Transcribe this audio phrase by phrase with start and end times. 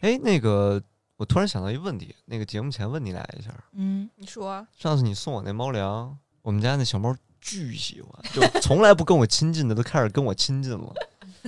[0.00, 0.82] 哎，那个，
[1.16, 10.92] 我突然想到一个问题，那个节目前问你俩一下，嗯，你说上次你送我那猫粮，我们家那小猫巨喜欢，就从来不跟我亲近的，都开始跟我亲近了。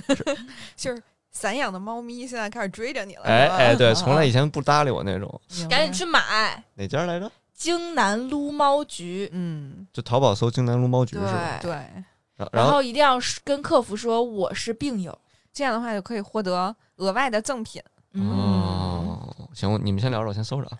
[0.75, 1.01] 就是
[1.31, 5.41] 散养的猫咪现在开始追着你了，哎哎，对，从来 以前不搭理我那种。
[5.69, 7.31] 赶紧去买哪家来着？
[7.57, 9.27] 京南撸猫局。
[9.33, 11.59] 嗯，就淘宝搜“京南撸猫局”是吧？
[11.59, 11.71] 对，
[12.51, 15.17] 然后后一定要跟客服说我是病友。
[15.51, 17.81] 这样的话就可以获得额外的赠品。
[18.13, 20.77] 嗯，哦，行，你们先聊着，我先搜着啊。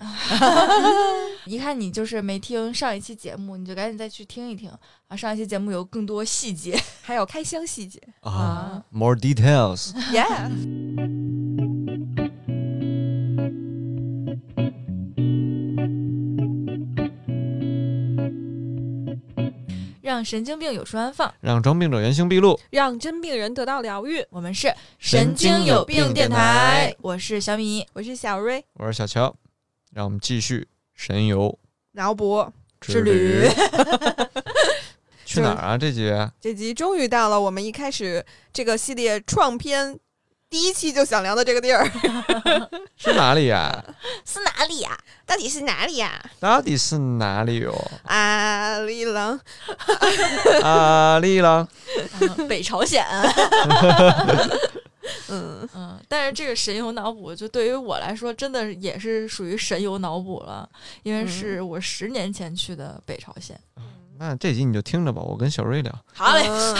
[1.45, 4.69] 一看你就是没听上一期节目，你就赶紧再去听一听
[5.07, 5.15] 啊！
[5.15, 6.79] 上一期节目有更多细节。
[7.01, 9.93] 还有开箱细节啊，more details。
[20.07, 21.31] 让神经病有处安放。
[21.41, 22.57] 让装病者原形毕露。
[22.69, 24.25] 让真病人得到疗愈。
[24.29, 27.85] 我们是神经有病电台我是小米。
[27.91, 29.35] 我是小瑞，我是小乔，
[29.91, 31.59] 让我们继续神游
[31.91, 33.49] 脑补之旅。
[35.25, 35.77] 去哪儿啊？
[35.77, 39.99] 这集这集终于到了我们一开始这个系列创篇
[40.49, 41.85] 第一期就想聊的这个地儿，
[42.95, 43.83] 是哪里呀？
[44.25, 46.23] 是哪里呀、到底是哪里呀？
[46.39, 47.91] 到底是哪里哟？
[48.03, 49.39] 阿里郎，
[50.63, 51.67] 阿里郎。
[52.21, 53.05] 嗯 北朝鲜。
[55.29, 60.67] 嗯，嗯，但是这个神游脑补，就对于我来说，真的也是属于神游脑补了，
[61.03, 63.59] 因为是我十年前去的北朝鲜。
[64.19, 65.93] 那这集你就听着吧，我跟小瑞聊。
[66.13, 66.75] 好嘞，嗯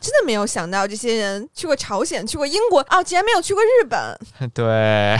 [0.00, 4.18] 真的没有想到这些人去过朝鲜，去过英国，哦，竟然没有去过日本。
[4.54, 5.16] 对，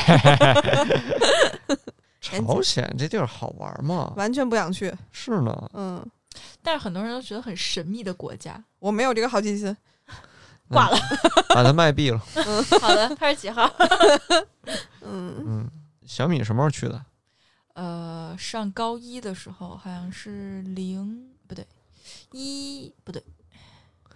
[2.20, 4.12] 朝鲜这地儿好玩吗？
[4.16, 4.94] 完全不想去。
[5.10, 6.04] 是呢，嗯，
[6.62, 8.62] 但是很多人都觉得很神秘的国家。
[8.78, 9.76] 我没有这个好奇心。
[10.70, 10.98] 挂了。
[11.48, 12.20] 把它卖闭了。
[12.34, 13.68] 嗯好的，他是几号？
[15.02, 15.70] 嗯，嗯，
[16.06, 17.04] 小米什么时候去的？
[17.74, 21.66] 呃，上高一的时候好像是零不对，
[22.32, 23.22] 一不对，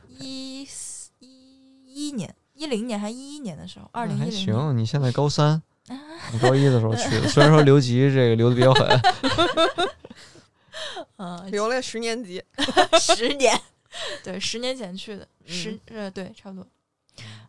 [0.09, 4.33] 一四一一年，一零年还一一年的时候，二零一零。
[4.33, 5.61] 行，你现在高三，
[6.33, 9.01] 你高一的时候去的，虽然说留级这个留的比较狠，
[11.17, 12.43] 嗯，留了十年级。
[13.01, 13.59] 十年，
[14.23, 16.67] 对，十年前去的，嗯十呃对，差不多。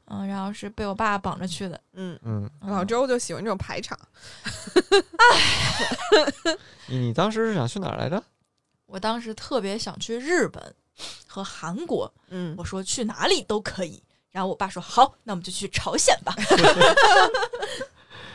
[0.05, 1.79] 嗯，然后是被我爸绑着去的。
[1.93, 3.97] 嗯，嗯，老周就喜欢这种排场。
[6.87, 8.21] 你你当时是想去哪儿来着？
[8.93, 10.61] 我当时特别想去日本
[11.25, 14.03] 和韩国，嗯，我说去哪里都可以。
[14.29, 16.31] 然后我爸说好，那我们就去朝鲜吧。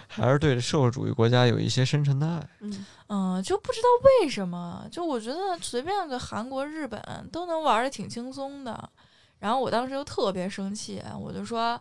[0.09, 2.49] 还是对社会主义国家有一些深沉的爱？
[2.59, 3.87] 嗯嗯，就不知道
[4.21, 8.91] 为什么，就我觉得随便个韩国、日本都能玩的挺轻松的。
[9.39, 11.81] 然后我当时就特别生气，我就说：“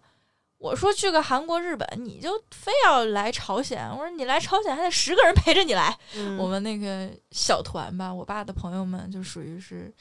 [0.57, 3.87] 我说去个韩国、日本，你就非要来朝鲜。
[3.91, 5.97] 我说你来朝鲜还得十个人陪着你来。
[6.15, 9.93] 嗯我们那个小团吧，我爸的朋友们就属于是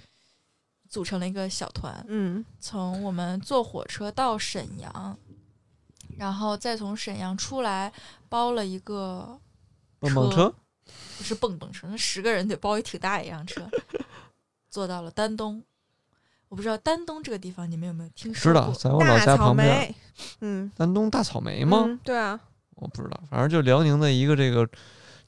[0.89, 5.19] 组成了一个小团，嗯从我们坐火车到沈阳，
[6.17, 7.93] 然后再从沈阳出来，
[8.29, 9.39] 包了一个
[9.99, 10.55] 蹦蹦车？
[11.19, 13.69] 不是蹦蹦车，那十个人得包一挺大一辆车，
[14.71, 15.63] 坐到了丹东。
[16.49, 18.75] 我不知道丹东这个地方你们有没有听说知道，过？
[18.75, 19.69] 在我老大草家旁边。
[19.69, 19.95] 莓。
[20.41, 21.85] 嗯，丹东大草莓吗？
[21.87, 22.39] 嗯对啊。
[22.77, 24.69] 我不知道，反正就辽宁的一个这个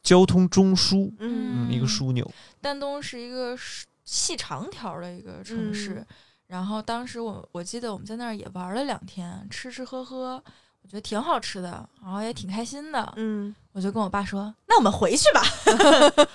[0.03, 2.31] 交通中枢，嗯嗯，一个枢纽。
[2.61, 3.56] 丹东是一个
[4.05, 6.06] 细长条的一个城市，嗯
[6.49, 10.43] 然后当时我我记得我们在那儿也玩了两天，吃吃喝喝，
[10.83, 13.12] 我觉得挺好吃的，然后也挺开心的。
[13.17, 15.41] 嗯，我就跟我爸说：“那我们回去吧。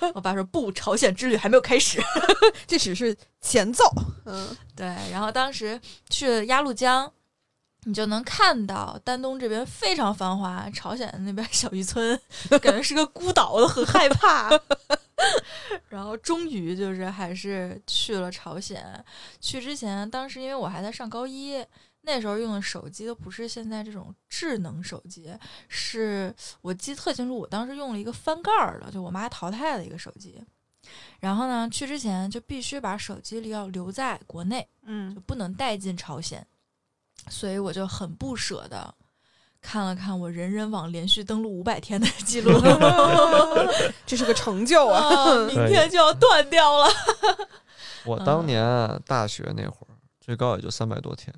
[0.16, 2.00] 我爸说：“不，朝鲜之旅还没有开始。
[2.66, 3.84] 这只是前奏。
[4.24, 5.78] 嗯”对，然后当时
[6.08, 7.12] 去了鸭绿江，
[7.82, 12.18] 你就能看到丹东这边非常繁华，朝鲜那边小渔村
[12.62, 14.48] 感觉是个孤岛，我都很害怕。
[15.90, 18.82] 然后终于就是还是去了朝鲜。
[19.38, 21.62] 去之前，当时因为我还在上高一，
[22.06, 25.34] 那时候用的手机都不是现在这种智能手机，
[25.68, 30.42] 是我记得特清楚，我当时用了一个翻盖儿的，就我妈淘汰的一个手机。
[31.18, 36.46] 然后呢，去之前就必须把手机里要留在国内，嗯就不能带进朝鲜，
[37.30, 38.94] 所以我就很不舍得
[39.62, 42.52] 看了看我人人网连续登录五百天的记录，
[44.04, 45.00] 这是个成就啊。
[45.00, 46.86] 啊， 明天就要断掉了。
[48.04, 51.34] 我当年啊大学那会儿，最高也就三百多天。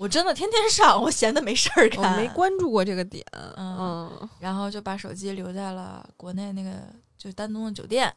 [0.00, 3.22] 我真的天天上，我闲的没事儿我干，没关注过这个点。
[3.32, 6.70] 嗯嗯然后就把手机留在了国内那个
[7.18, 8.10] 就丹东的酒店。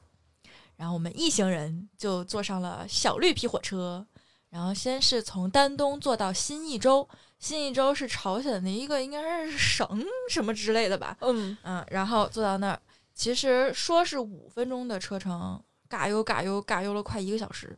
[0.77, 4.07] 然后我们一行人就坐上了小绿皮火车，
[4.49, 7.05] 然后先是从丹东坐到新义州，
[7.37, 9.85] 新义州是朝鲜的一个应该是省
[10.29, 12.79] 什么之类的吧，嗯，嗯，然后坐到那儿，
[13.13, 17.77] 其实说是五分钟的车程，嘎悠嘎悠嘎悠了快一个小时。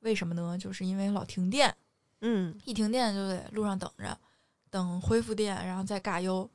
[0.00, 0.56] 为什么呢？
[0.58, 1.74] 就是因为老停电，
[2.26, 4.16] 嗯，一停电就得路上等着，
[4.70, 6.48] 等恢复电，然后再尬悠，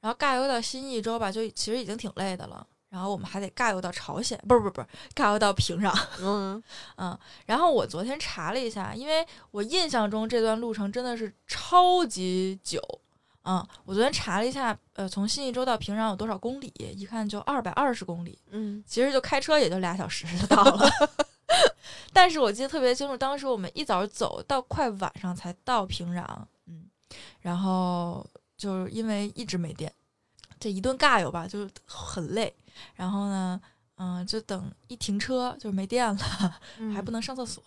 [0.00, 2.64] 然后尬悠到新义州吧，就其实已经挺累的了。
[2.88, 5.92] 然后我们还得尬悠到朝鲜，不是不是不是，尬悠到平壤。
[6.22, 6.62] 嗯，
[6.96, 12.80] 嗯，然后我昨天查了一下，因为我印象中这段路程真的是超级久。
[13.42, 16.72] 嗯，我昨天查了一下，呃，从新义州到平壤有多少公里？
[16.96, 20.88] 一看就二百二十公里，嗯，其实就开车也就俩小时就到了。
[22.16, 26.24] 但是我记得特别清楚，当时我们一早走到快晚上才到平壤，
[26.64, 26.88] 嗯，
[27.40, 28.26] 然后
[28.56, 29.92] 就是因为一直没电，
[30.58, 32.50] 这一顿尬游吧，就很累。
[32.94, 33.60] 然后呢，
[33.96, 36.60] 嗯、就等一停车就没电了，
[36.94, 37.62] 还不能上厕所。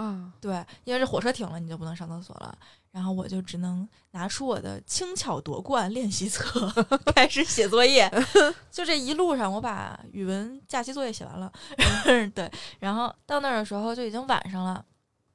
[0.00, 2.56] 啊，对，因为这火车停了，你就不能上厕所了。
[2.90, 6.68] 然后我就只能拿出我的轻巧夺冠练习册，
[7.14, 8.10] 开始写作业。
[8.72, 11.52] 就这一路上，我把语文假期作业写完了。
[12.34, 12.50] 对，
[12.80, 14.84] 然后到那儿的时候就已经晚上了，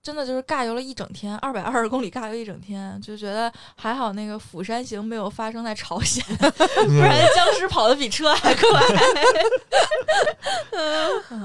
[0.06, 8.70] 真的就是尬游了一整天，二百二十公里尬游一整天，就觉得还好那个釜山行没有发生在朝鲜， 不然僵尸跑得比车还快。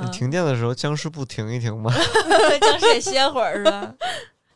[0.05, 1.91] 你 停电的时候，僵尸不停一停吗？
[2.61, 3.95] 僵尸也歇会儿是吧？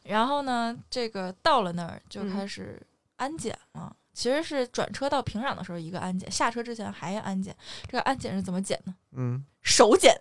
[0.02, 2.78] 然后呢，这个到了那儿就嗯开始
[3.16, 3.90] 安检了。
[4.12, 7.56] 其实是转车到平壤的时候一个安检，下车之前还要安检。
[7.86, 8.94] 这个安检是怎么检呢？
[9.16, 10.14] 嗯，手检，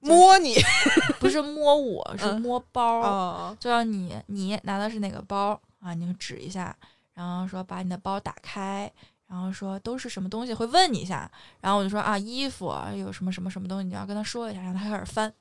[0.00, 0.54] 摸你，
[1.20, 3.00] 不是摸我，是嗯摸包。
[3.00, 5.94] 哦，就让你你拿的是哪个包啊？
[5.94, 6.74] 你就指一下，
[7.14, 8.90] 然后说把你的包打开，
[9.26, 11.30] 然后说都是什么东西，会问你一下。
[11.60, 15.32] 然后我就说啊，衣服啊有什么什么什么东西，你要跟他说一下，让他开始翻。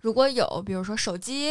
[0.00, 1.50] 如果有，比如说手机，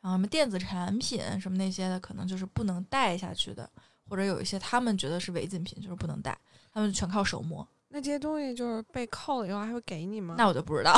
[0.00, 3.68] 然后什么电子产品什么那些的，可能就是不能带下去的，
[4.08, 6.38] 或者有一些他们觉得是违禁品，就是不能带，
[6.72, 7.66] 他们全靠手摸。
[7.90, 10.34] 那这些东西就是被扣了以后还会给你吗？
[10.38, 10.94] 那我就不知道，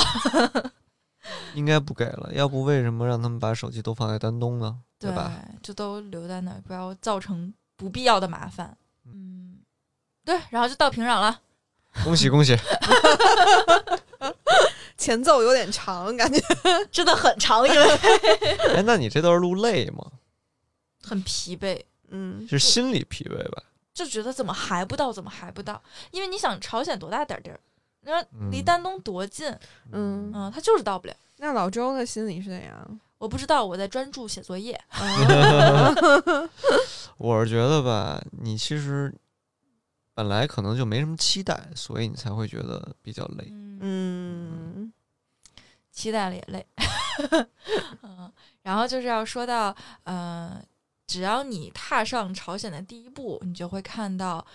[1.55, 4.77] 应该不给了，要不为什么让他们把手机都放在丹东呢？
[4.99, 5.33] 对对吧？，
[5.63, 8.77] 就都留在那儿，不要造成不必要的麻烦。
[9.05, 9.59] 嗯，
[10.25, 11.41] 对，然后就到平壤了。
[12.03, 12.55] 恭喜恭喜！
[14.97, 16.39] 前奏有点长，感觉
[16.91, 17.95] 真的很长，因为
[18.75, 20.05] 哎，那你这段路累吗？
[21.01, 23.63] 很疲惫，嗯是心理疲惫吧？
[24.03, 25.81] 就觉得怎么还不到，怎么还不到？
[26.11, 27.59] 因为你想，朝鲜多大点儿地儿，
[28.01, 29.51] 那嗯离丹东多近，
[29.91, 31.15] 嗯，嗯，他就是到不了。
[31.37, 32.99] 那老周的心里是怎样？
[33.17, 34.79] 我不知道，我在专注写作业。
[37.17, 39.13] 我是觉得吧，你其实
[40.15, 43.47] 本来可能就没什么期待，所以你才会觉得比较累。
[43.51, 44.93] 嗯，嗯
[45.91, 46.65] 期待了也累。
[48.01, 48.31] 嗯，
[48.63, 50.59] 然后就是要说到，呃，
[51.11, 54.45] 只要你踏上朝鲜的第一步，你就会看到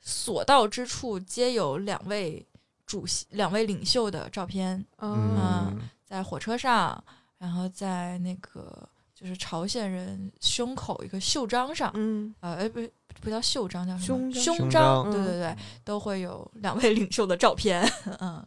[0.00, 2.44] 所到之处皆有两位
[2.84, 4.84] 主席、两位领袖的照片。
[4.98, 7.02] 嗯嗯，在火车上，
[7.38, 12.80] 然后在那个就是朝鲜人胸口一个袖章上，嗯呃，哎不
[13.20, 14.18] 不叫袖章，叫什么？
[14.18, 17.88] 胸章胸胸章对对对，都会有两位领袖的照片，
[18.18, 18.44] 嗯，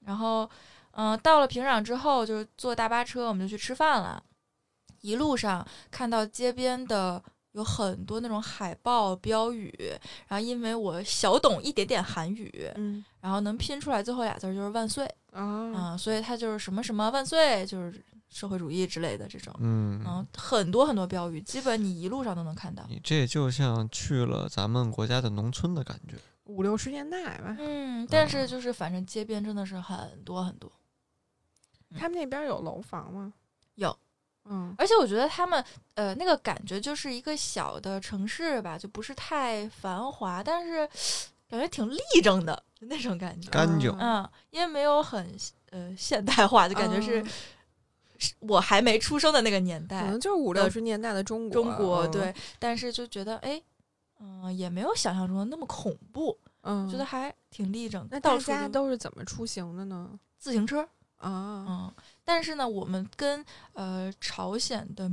[0.00, 0.42] 然后
[0.90, 4.20] 嗯、呃到了平壤之后，就是坐大巴车，我们就去吃饭了。
[5.00, 9.72] 一路上看到街边的有很多那种海报标语，
[10.28, 15.08] 然后因为我小懂一点点韩语，嗯然后能拼出来最后俩字儿就是万岁。
[15.32, 22.84] 啊啊、所以他就是什么什么万岁，就是社会主义之类的这种，嗯，嗯，很多很多标语，基本你一路上都能看到。
[22.88, 26.16] 你这就像去了咱们国家的农村的感觉。
[26.46, 30.72] 五六十年代吧，嗯，但是就是反正街边真的是很多很多，
[31.96, 33.32] 他们那边有楼房吗？
[33.76, 33.96] 有，
[34.52, 35.64] 嗯而且我觉得他们
[35.94, 40.86] 呃那个感觉就是一个小的城市吧，就不是太繁华，但是
[41.48, 43.48] 感觉挺立正的那种感觉。
[43.50, 45.34] 干净嗯，因为没有很
[45.70, 47.24] 呃现代化，就感觉是、
[48.40, 50.06] 我还没出生的那个年代可。
[50.08, 53.62] 能就是五六十年代的中国，中国嗯对，，但是就觉得哎，
[54.18, 58.06] 嗯、也没有想象中的那么恐怖，嗯，觉得还挺立正。
[58.10, 60.10] 那大家都是怎么出行的呢？
[60.38, 60.82] 自行车，
[61.18, 61.94] 啊，嗯，
[62.32, 65.10] 但是呢，我们跟呃朝鲜的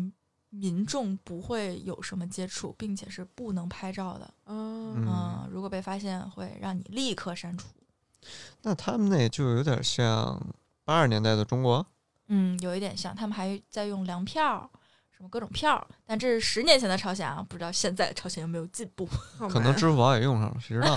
[0.50, 4.32] 民众不会有什么接触，并且是不能拍照的。
[4.46, 7.70] 嗯嗯，如果被发现，会让你立刻删除。
[8.62, 10.40] 那他们那就有点像
[10.86, 11.84] 八十年代的中国。
[12.28, 14.70] 嗯，有一点像，他们还在用粮票，
[15.18, 19.10] 什么各种票，但这是十年前的朝鲜啊，不知道现在朝鲜有没有进步。
[19.50, 20.96] 可能支付宝也用上了，谁知道？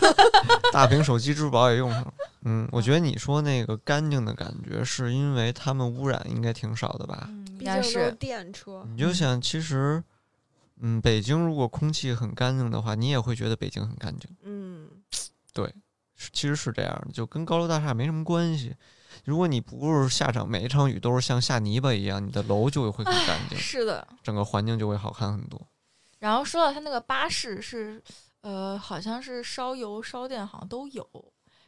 [0.72, 2.14] 大屏手机支付宝也用上了。
[2.44, 7.26] 嗯，我觉得你说那个干净的感觉，是因为他们污染应该挺少的吧？
[7.28, 10.02] 嗯，应毕竟都该是电车，你就想，其实，
[10.80, 14.30] 嗯，北京如果空气很干净的话，你也会觉得北京很干净。
[14.42, 14.88] 嗯，
[15.52, 15.70] 对
[16.32, 18.74] 其实是这样的，就跟高楼大厦没什么关系。
[19.24, 24.06] 如果你不是下场每一场雨都是像下泥巴一样，你的楼就会很干净，是的。
[24.22, 25.60] 整个环境就会好看很多。
[26.18, 28.02] 然后说到它那个巴士是，
[28.42, 31.06] 呃，好像是烧油烧电好像都有。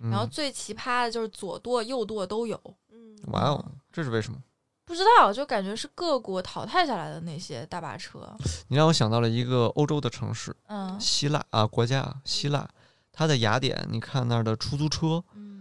[0.04, 4.38] 嗯、然后最奇葩的就是左舵右舵都有，嗯，哇哦，这是为什么？
[4.84, 8.36] 不知道就感觉是各国淘汰下来的那些大巴车。
[8.66, 12.68] 你让我想到了一个欧洲的城市，嗯希腊啊，国家啊希腊，
[13.12, 15.51] 它的雅典，你看那儿的出租车嗯，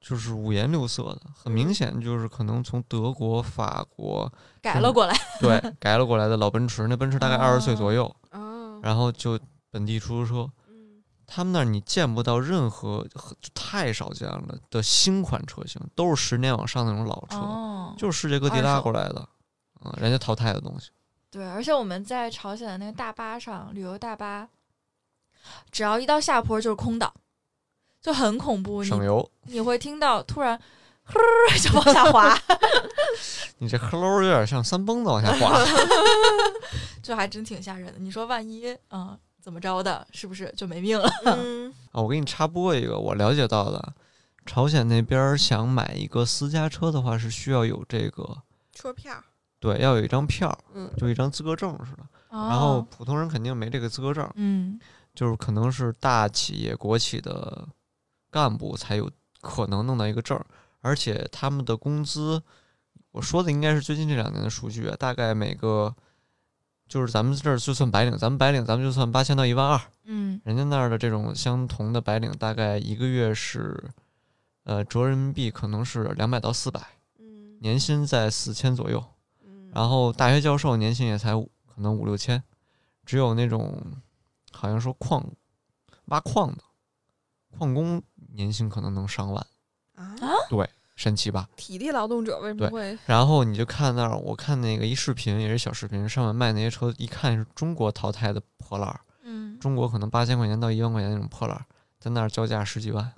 [0.00, 5.14] 就是五颜六色的，很明显就是可能从德国、法国改了过来。
[5.38, 9.38] 对改了过来的老奔驰，那奔驰大概二十岁左右，啊，然后就
[9.70, 13.06] 本地出租车，嗯他们那儿你见不到任何
[13.54, 19.28] 太少见了的新款车型，都是十年往上那种老车，哦，就是世界各地拉过来的，
[19.84, 20.90] 嗯，人家淘汰的东西。
[21.30, 24.48] 对，而且我们在朝鲜的那个大巴上，旅游大巴，
[25.70, 27.12] 只要一到下坡就是空档，
[28.00, 28.82] 就很恐怖。
[28.82, 30.58] 省油，你会听到突然，
[31.04, 31.14] 呵
[31.58, 32.38] 就往下滑，
[33.58, 35.58] 你这呵喽有点像三蹦子往下滑。
[37.02, 37.94] 就还真挺吓人的。
[37.98, 41.10] 你说万一啊怎么着的，是不是就没命了？
[41.24, 43.94] 嗯啊，我给你插播一个我了解到的，
[44.46, 48.36] 朝鲜那边儿想买一个私家车的话，是需要有这个，
[48.74, 49.12] 车票，
[49.58, 52.04] 对，要有一张票，嗯就一张资格证似的。
[52.30, 54.78] 然然后普通人肯定没这个资格证，嗯
[55.14, 57.66] 就是可能是大企业、国企的
[58.30, 59.10] 干部才有
[59.40, 60.46] 可能弄到一个证儿，
[60.80, 62.42] 而且他们的工资，
[63.10, 65.94] 我说的应该是最近这两年的数据啊，大概每个。
[66.88, 73.92] 就是咱们这儿就算白领，咱们白领咱们就算八千到一万二，嗯人家那儿的这种相同的白领，大概一个月是，
[74.64, 76.80] 呃，折人民币可能是两百到四百，
[77.20, 79.04] 嗯年薪在四千左右。
[79.44, 82.42] 嗯，然后大学教授年薪也才五可能五六千，
[83.06, 83.80] 只有那种
[84.50, 85.24] 好像说矿
[86.06, 86.64] 挖矿的
[87.56, 89.46] 矿工年薪可能能上万，
[89.94, 90.14] 啊，
[90.48, 91.48] 对神奇吧？
[91.56, 92.98] 体力劳动者为什么会？
[93.06, 101.64] 然后你就看那儿，我看那个一视频也是小视频，上面卖那些车，一看是中国淘汰的破烂儿，嗯，中国可能八千块钱到一万块钱那种破烂儿，
[101.98, 103.12] 在那儿交价十几万，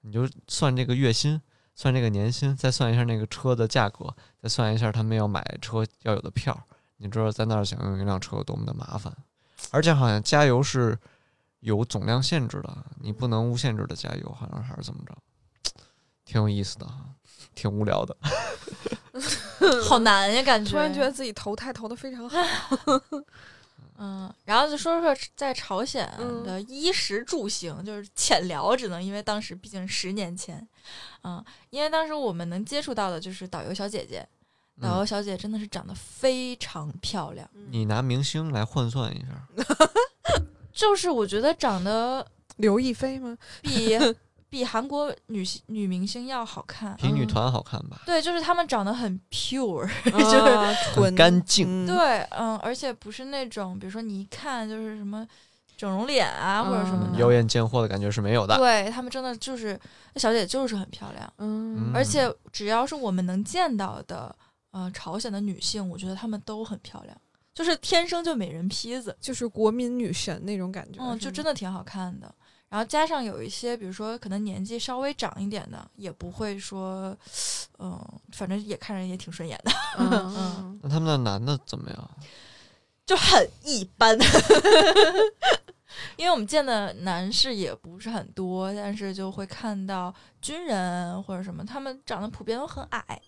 [0.00, 1.40] 你就算这个月薪，
[1.74, 6.58] 算这个年薪，再算一下那个车的价格，再算一下他们要买车要有的票，
[6.96, 9.14] 你知道在那儿想用一辆车有多么的麻烦。
[9.70, 10.98] 而且好像加油是
[11.64, 15.16] 有总量限制的，你不能无限制的加油，好像还是怎么着，
[16.24, 17.06] 挺有意思的哈，
[17.54, 18.14] 挺无聊的。
[19.88, 20.70] 好难呀，感觉。
[20.70, 22.38] 突然觉得自己投胎投的非常好。
[23.96, 30.66] 嗯，然后就说说在朝鲜嗯的衣食住行，就是浅聊，只能因为当时毕竟十年前，
[31.22, 34.28] 嗯，因为当时我们能接触到的就是导游小姐姐，
[34.82, 39.64] 导游嗯，小姐真的是长得非常漂亮，你拿明星来换算一下，
[40.74, 42.26] 就是我觉得长得
[42.56, 43.36] 刘亦菲吗？
[43.62, 43.96] 比
[44.50, 46.94] 比韩国女星女明星要好看。
[46.96, 48.02] 比女团好看吧？
[48.06, 51.66] 对，就是她们长得很 pure， 就是 纯干净。
[51.84, 55.26] 嗯对，嗯，而且不是那种，比如说你一看就是什么
[55.76, 58.56] 整容脸啊、或者什么嗯的，妖艳贱货的感觉是没有的。
[58.58, 59.78] 对她们真的就是
[60.12, 61.32] 那小姐姐就是很漂亮。
[61.38, 64.34] 嗯，而且只要是我们能见到的，
[64.70, 67.16] 呃，朝鲜的女性，我觉得她们都很漂亮，
[67.54, 70.98] 就是天生就美人坯子，就是国民女神那种感觉。
[71.00, 72.34] 嗯，就真的的挺好看的。
[72.68, 77.16] 然后加上有一些，比如说可能年纪稍微长一点的，也不会说，
[77.78, 77.96] 嗯、
[78.32, 82.10] 反正也看着也挺顺眼的， 嗯那他们的男的怎么样？
[83.06, 84.18] 就很一般。
[86.16, 93.22] 因为我们见的男士也不是很多，但是就会看到军人或者什么，他们长得普遍都很矮，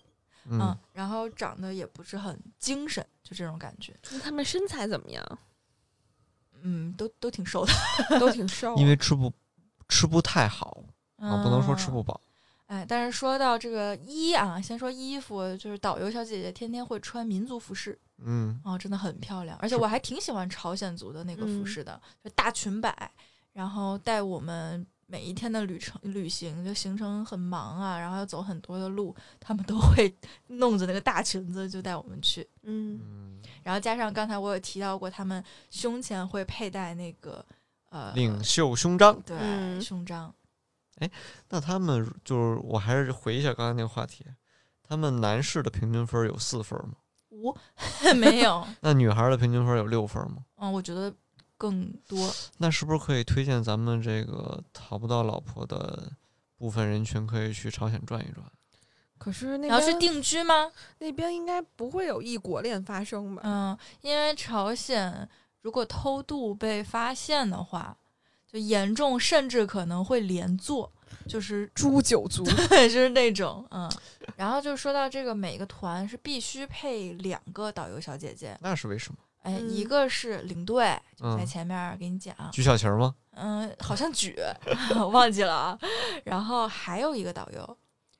[0.49, 3.95] 嗯，嗯，然后长得也不是很精神，就这种感觉。
[4.11, 5.39] 那他们身材怎么样？
[6.63, 8.75] 嗯，都都挺瘦的，都挺瘦。
[8.79, 9.31] 因为吃不
[9.87, 10.83] 吃不太好
[11.17, 12.19] 啊，不能说吃嗯不饱。
[12.65, 23.09] 哎，但是说到这个衣啊，先说衣服，就是导游小姐姐天天会穿民族服饰，嗯，哦，真的很漂亮，而且我还挺喜欢朝鲜族的那个服嗯饰的，就大裙摆，
[23.53, 30.13] 然后带我们每一天的旅程旅行，就行程很忙啊，然后要走很多的路，他们都会
[30.47, 37.43] 弄着那个大裙子就带我们去，嗯嗯，然后加上刚才我有提到过，他们胸前会佩戴那个
[37.89, 39.17] 呃领袖胸章。
[39.21, 40.33] 对、嗯胸章，
[40.97, 41.09] 哎
[41.49, 44.25] 那他们就是，我还是回一下刚才那个话题，
[44.83, 46.95] 他们男士的平均分有四分吗？
[47.29, 47.55] 五
[48.17, 50.43] 没有，那女孩儿的平均分有六分吗？
[50.57, 51.13] 嗯，我觉得
[51.57, 52.33] 更多。
[52.57, 56.11] 那是不是可以推荐咱们这个讨不到老婆的
[56.57, 58.45] 部分人群可以去朝鲜转一转？
[59.17, 60.71] 可是那边然后去定居吗？
[60.99, 63.41] 那边应该不会有异国恋发生吧？
[63.43, 65.27] 嗯，因为朝鲜
[65.61, 67.97] 如果偷渡被发现的话，
[68.45, 70.91] 就严重，甚至可能会连坐，
[71.27, 73.91] 就是诛九族，对， 就是那种嗯。
[74.35, 79.17] 然后就说到这个，每个团是必须配两个导游小姐姐，那是为什么？
[79.47, 83.15] 哎，嗯一个是领队，就在嗯前面给你讲，举小旗儿吗？
[83.31, 84.35] 嗯，好像举，
[84.99, 85.79] 我忘记了啊。
[86.25, 87.77] 然后还有一个导游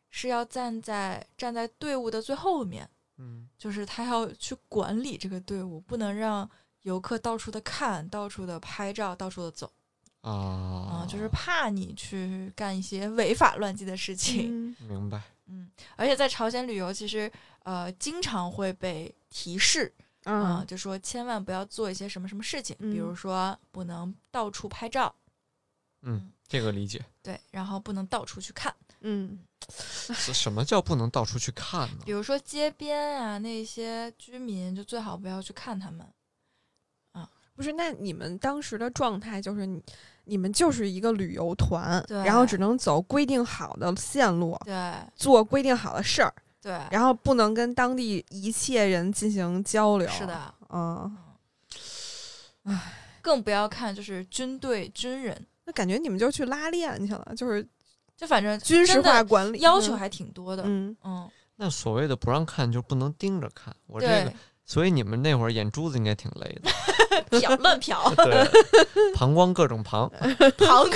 [0.09, 6.49] 是要站在站在队伍的最后面，嗯，就是他要去管理这个队伍，不能让
[6.83, 9.69] 游客到处的看、到处的拍照、到处的走
[10.21, 14.71] 啊、啊，就是怕你去干一些违法乱纪的事情。
[14.71, 15.21] 嗯明白。
[15.47, 17.31] 嗯，而且在朝鲜旅游，其实
[17.63, 19.93] 呃经常会被提示
[20.27, 25.13] 啊、嗯就说千万不要做一些什么什么事情，比如嗯说不能到处拍照，
[26.01, 27.03] 嗯，这个理解。
[27.23, 28.73] 对，然后不能到处去看。
[29.01, 29.39] 嗯，
[29.71, 32.11] 是什么叫不能到处去看呢比？
[32.11, 36.01] 如说街边啊，那些居民就最好不要去看他们。
[37.13, 39.81] 啊不是，那你们当时的状态就是你
[40.25, 46.33] 你们就是一个旅游团，然后只能走规定好的线路，对做规定好的事儿，
[46.67, 50.05] 对，然后不能跟当地一切人进行交流。
[50.09, 51.17] 是，的，嗯，
[53.21, 57.65] 更不要看就是军队军人，那感觉你们就去拉练去了，就是
[58.17, 60.63] 就反正军事化管理，嗯要求还挺多的。
[60.65, 63.73] 嗯，嗯，那所谓的不让看，就不能盯着看。
[63.85, 66.69] 我这个对，，所以你们那会儿眼珠子应该挺累的。
[67.39, 70.11] 瞟乱瞟， 对，膀胱各种膀，
[70.57, 70.91] 膀胱。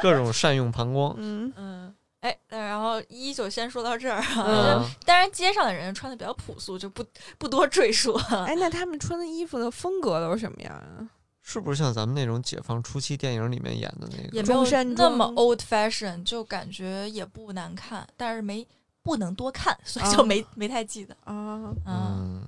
[0.00, 1.14] 各种善用膀胱。
[1.20, 1.94] 嗯嗯，
[2.24, 4.46] 哎，然后一就先说到这儿啊。
[4.46, 7.04] 嗯当然，街上的人穿的比较朴素，就不
[7.36, 8.14] 不多赘述。
[8.30, 11.06] 哎，那他们穿的衣服的风格都是什么样啊？
[11.42, 14.28] 是不是像咱们那种解放初期电影里面演的那个？
[14.32, 18.66] 也没有中山那么 old fashion，就感觉也不难看，但是没
[19.02, 21.14] 不能多看，所以哦就没、没太记得。
[21.24, 22.42] 啊，嗯，嗯，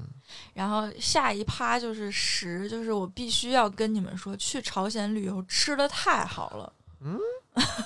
[0.54, 6.73] 然后下一趴就是十，就是我必须要跟你们说，去朝鲜旅游吃的太好了。
[7.02, 7.19] 嗯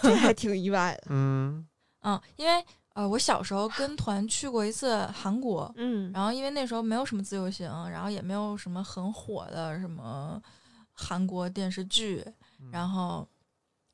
[0.03, 1.09] 这还挺意外的。
[1.11, 1.67] 嗯
[2.03, 10.43] 嗯，因为呃，我小时候跟团去过一次韩国，嗯然后因为那时候没有什么自由行，然后也没有什么很火的什么
[10.93, 12.25] 韩国电视剧，
[12.73, 13.27] 然后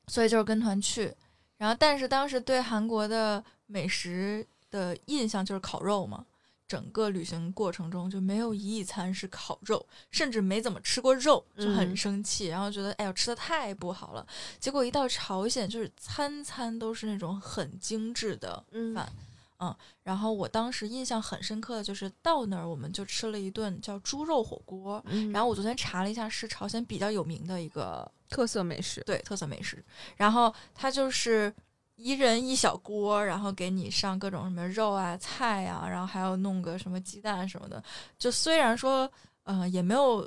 [0.07, 1.13] 所以就是跟团去，
[1.57, 6.25] 然后但是当时对韩国的美食的印象就是烤肉嘛。
[6.67, 14.27] 整个旅行过程中就没有一餐是烤肉，甚至没怎么吃过肉，就很嗯生气，然后觉得哎呦吃的太不好了。
[14.59, 29.83] 结果一到朝鲜，就是餐餐都是那种很精致的饭嗯饭然后我当时印象很深刻的就是到那儿我们就吃了一顿叫猪肉火锅，嗯然后我昨天查了一下，是朝鲜比较有名的一个特色美食，对特色美食。
[30.15, 31.51] 然后它就是
[31.97, 37.83] 一人一小锅，然后给你上各种什么肉啊、菜啊，然后还要弄个什么鸡蛋什么的。
[38.17, 39.11] 就虽然说，
[39.43, 40.25] 呃，也没有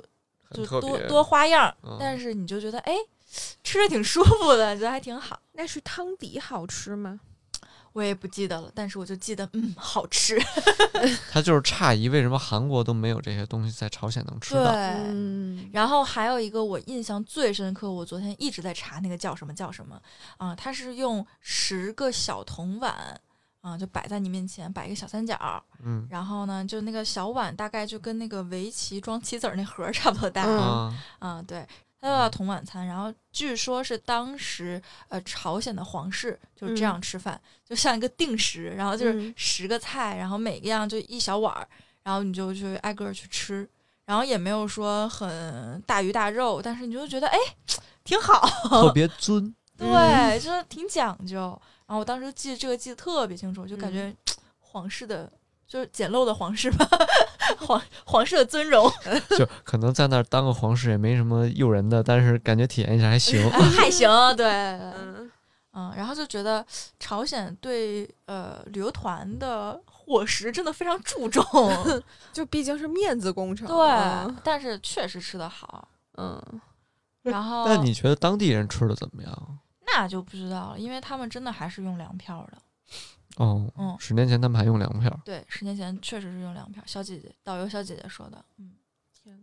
[0.53, 0.65] 就。
[0.79, 2.93] 多多花样，嗯但是你就觉得哎，
[3.63, 5.39] 吃着挺舒服的，觉得还挺好。
[5.53, 7.19] 那是汤底好吃吗？
[7.93, 10.39] 我也不记得了，但是我就记得，嗯，好吃。
[11.29, 14.71] 他就是诧异为什么韩国都没有这些东西，在朝鲜能吃对，到。
[14.73, 20.01] 嗯，然后还有一个我印象最深刻，我昨天一直在查那个叫什么叫什么
[20.37, 23.19] 啊、它是用十个小铜碗
[23.61, 25.37] 啊、就摆在你面前，摆一个小三角，
[25.83, 31.67] 嗯然后呢，就那个小碗大概就跟那个围棋装棋子儿那盒儿差不多大嗯啊、啊，对。
[32.01, 41.67] 它叫铜晚餐，然后据说是当时呃朝鲜的皇室就是这样吃饭，就像一个定时，然后就是嗯十个菜，然后每个样就一小碗儿，
[42.03, 43.69] 然后你就去挨个儿去吃，
[44.05, 47.37] 然后也没有说很大鱼大肉，但是你就觉得哎
[48.03, 49.53] 挺好，特 别尊。
[49.77, 51.59] 对，就是挺讲究。
[51.85, 54.11] 然后我当时记这个记得特别清楚，就感觉
[54.59, 55.31] 皇室的。
[55.71, 56.85] 就是简陋的皇室吧，
[57.65, 58.91] 皇皇室的尊荣，
[59.39, 63.41] 就可能在那儿当个皇室也没什么诱人的，但是感觉体验一下还行。
[63.51, 65.31] 哎还行，对，嗯
[65.71, 66.65] 嗯，然后就觉得
[66.99, 71.41] 朝鲜对呃旅游团的伙食真的非常注重，
[72.33, 75.87] 就毕竟是面子工程，对，但是确实吃的好。
[76.17, 76.37] 嗯，
[77.23, 79.57] 然后那你觉得当地人吃的怎么样？
[79.87, 82.57] 那就不知道了，因为他们真的还是用粮票的。
[83.37, 85.19] 哦，嗯十年前他们还用粮票。
[85.23, 86.83] 对，十年前确实是用粮票。
[86.85, 88.73] 小姐姐，导游小姐姐说的，嗯。
[89.23, 89.37] 天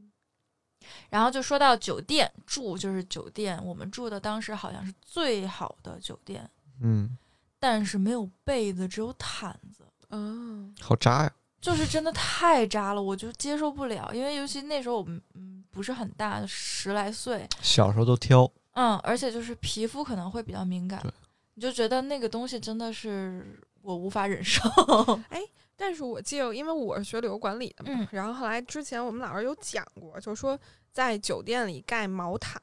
[1.11, 6.49] 然后就说到酒店住，就是酒店，我们住的当时好像是最好的酒店，
[6.81, 7.17] 嗯，
[7.59, 9.85] 但是没有被子，只有毯子。
[10.11, 11.33] 嗯，好渣呀。
[11.61, 14.11] 就是真的太渣了，我就接受不了。
[14.15, 21.13] 因为尤其那时候我们嗯不是很大，十来岁，小时候都挑，嗯，而且就是皮肤可能会比较敏感对，
[21.55, 24.69] 你就觉得那个东西真的是我无法忍受。
[25.31, 25.43] 哎
[25.81, 30.59] 但是我记得，因为我是学旅游管理的嘛，嗯然后后来之前我们老师有讲过，就是说
[30.93, 32.61] 在酒店里盖毛毯，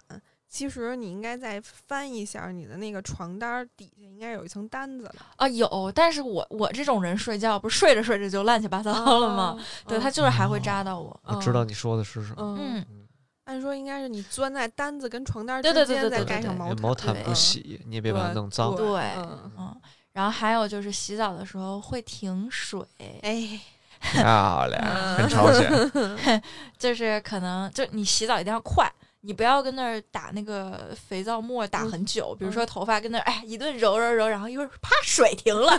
[0.50, 9.56] 其实你应该再翻一下你的那个床单儿底下应该有一层单子的，啊，有，但是我我这种人睡觉不是睡着睡着就乱七八糟了吗？
[9.58, 9.60] 哦？
[9.88, 11.18] 对，它嗯就是还会扎到我。
[11.24, 12.58] 我知道你说的是什么。
[12.60, 13.08] 嗯，嗯，
[13.46, 18.76] 按说应该是你钻在单子跟床单之间再盖上毛毯，毛毯对不洗，你也别把它弄脏。
[18.76, 19.82] 对对嗯嗯，
[20.16, 22.80] 然后还有就是洗澡的时候会停水，
[23.22, 23.60] 哎，
[24.00, 26.42] 漂亮，嗯很朝鲜。
[26.80, 28.90] 就是可能就你洗澡一定要快。
[29.20, 35.76] 你不要跟那儿打那个肥皂沫打嗯很久，比如说嗯头发跟那儿哎一顿揉揉揉，然后一会儿啪水停了，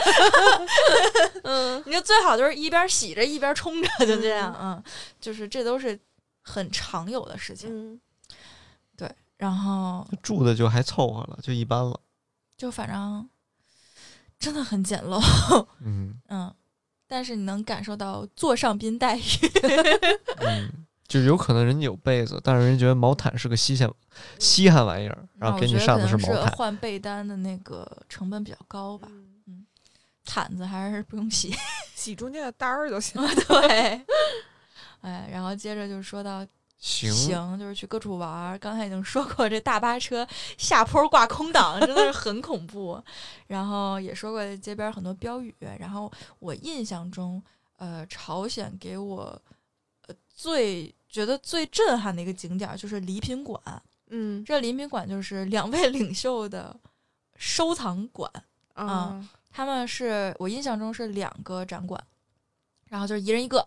[1.45, 4.83] 嗯 你就最好就是一边洗着一边冲着，就这样，嗯，
[5.19, 5.99] 就是这都是
[6.43, 7.71] 很常有的事情。
[7.73, 8.01] 嗯
[9.39, 12.01] 然后住的就还凑合了，就一般了。
[12.57, 13.29] 就反正
[14.39, 15.21] 真的很简陋，
[15.85, 16.55] 嗯 嗯，
[17.07, 19.21] 但是你能感受到座上宾待遇，
[20.39, 20.71] 嗯，
[21.09, 23.91] 就有可能人家有被子，但是人家觉得毛毯是个稀罕
[24.39, 26.51] 稀罕玩意儿，然后给你上的是毛毯。
[26.53, 29.09] 换被单的那个成本比较高吧，
[29.47, 29.67] 嗯
[30.25, 31.55] 毯子还是不用洗。
[31.95, 33.29] 洗中间的单儿就行了。
[33.49, 34.05] 对，
[35.01, 36.45] 哎，然后接着就说到
[36.79, 38.59] 行，行，就是去各处玩。
[38.59, 40.27] 刚才已经说过，这大巴车
[40.59, 43.03] 下坡挂空挡真的是很恐怖。
[43.47, 45.55] 然后也说过街边很多标语。
[45.79, 47.43] 然后我印象中，
[47.77, 49.43] 呃，朝鲜给我
[50.07, 53.61] 呃最觉得最震撼的一个景点就是礼品馆。
[54.09, 56.79] 嗯这礼品馆就是两位领袖的
[57.37, 58.31] 收藏馆。
[58.75, 61.99] 啊他们是我印象中是两个展馆，
[62.91, 63.67] 然后就是一人一个，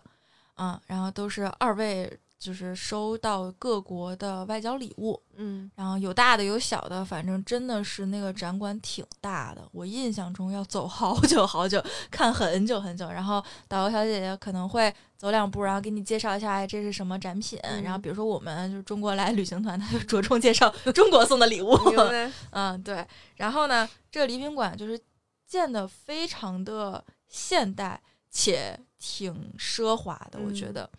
[0.54, 5.70] 嗯，然后都是二位就是收到各国的外交礼物，嗯。
[5.76, 21.76] 然后有大的有小的，反正真的是那个展馆挺大的，我印象中要走好久好久，看很久很久，然后导游小姐姐可能会走两步，然后给你介绍一下，哎，这是什么展品，嗯然后比如说我们就是中国来旅行团，他就着重介绍 中国送的礼物，
[22.52, 23.06] 嗯，对。
[23.36, 24.98] 然后呢，这个礼品馆就是
[25.46, 28.00] 建的非常的现代
[28.30, 30.72] 且挺奢华的，我觉嗯。
[30.72, 30.90] 得。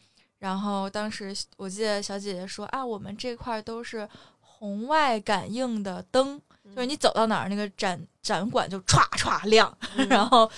[0.41, 6.41] 然后当时我记得小姐姐说啊，我们这块儿都是红外感应的灯，
[6.75, 10.51] 就是你走到哪儿，那个展展馆就歘歘亮， 嗯然后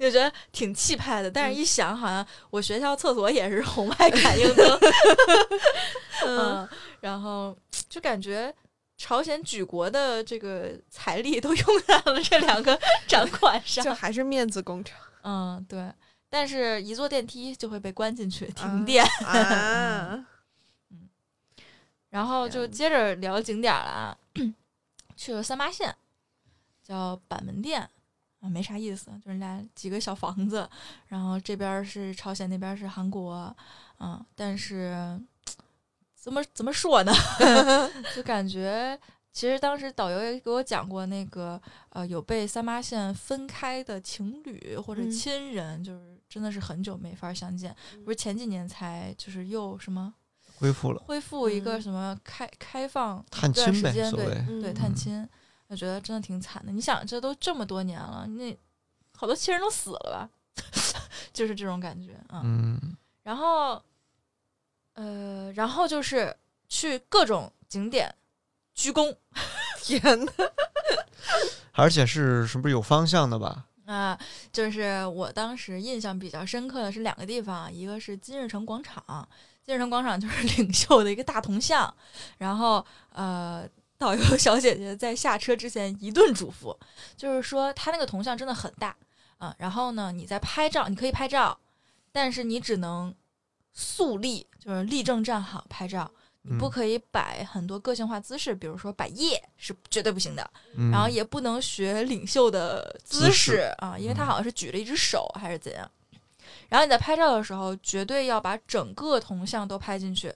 [0.00, 1.30] 就觉得挺气派的。
[1.30, 4.80] 但是一想，好像我学校厕所也是红外感应灯，
[6.26, 6.68] 嗯，
[7.00, 7.54] 然后
[7.86, 8.52] 就感觉
[8.96, 13.92] 朝鲜举国的这个财力都用在了这两个展馆上就。
[13.92, 15.92] 还是面子工程嗯，对。
[16.30, 19.04] 但是，一坐电梯就会被关进去，停啊电。
[19.24, 20.26] 啊，
[22.10, 24.18] 然后就接着聊景点儿了啊，
[25.16, 25.94] 去了三八线，
[26.82, 27.80] 叫板门店
[28.40, 30.68] 啊，没啥意思，就是俩几个小房子，
[31.08, 33.54] 然后这边儿是朝鲜，那边儿是韩国，
[33.96, 35.20] 啊，但是
[36.14, 37.12] 怎么怎么说呢，
[38.14, 38.98] 就感觉。
[39.30, 41.60] 其实当时导游也给我讲过，那个
[41.90, 47.74] 呃有被三八线分开的情侣或者嗯亲人，就是真的是很久没法相见。
[48.04, 50.12] 不是前几年才就是又什么
[50.56, 54.24] 恢复了，恢复一个嗯什么开开放探一段时间，对。
[54.60, 55.26] 对嗯探亲，
[55.68, 56.72] 我觉得真的挺惨的。
[56.72, 58.56] 你想，这都这么多年了，那
[59.16, 60.30] 好多亲人都死了吧？
[61.32, 62.42] 就是这种感觉啊。
[62.44, 63.80] 嗯，然后，
[64.94, 66.36] 呃，然后就是
[66.68, 68.12] 去各种景点
[68.74, 69.14] 鞠躬
[69.80, 70.32] 天呐，
[71.72, 73.66] 而且是是不是有方向的吧？
[73.88, 74.18] 啊、
[74.52, 79.28] 就是我当时印象比较深刻的是两个地方，一个是金日成广场，
[79.64, 81.92] 金日成广场就是 领袖的一个大铜像，
[82.38, 83.68] 然后呃。
[84.00, 86.72] 导游小姐姐在下车之前一顿嘱咐，
[87.16, 88.94] 就是说他那个铜像真的很大
[89.38, 91.58] 啊、然后呢，你在拍照，你可以拍照，
[92.12, 93.12] 但是你只能
[93.72, 96.08] 肃立，就是立正站好拍照，
[96.48, 96.70] 你不嗯。
[96.70, 100.50] 可以摆很多个性化姿势，比如说摆耶是绝对不行的。
[100.76, 104.26] 嗯，然后也不能学领袖的姿势姿势啊，因为他嗯。
[104.26, 105.90] 好像是举着一只手还是怎样。
[106.68, 110.34] 然后你在拍照的时候，绝对要把整个铜像都拍进去，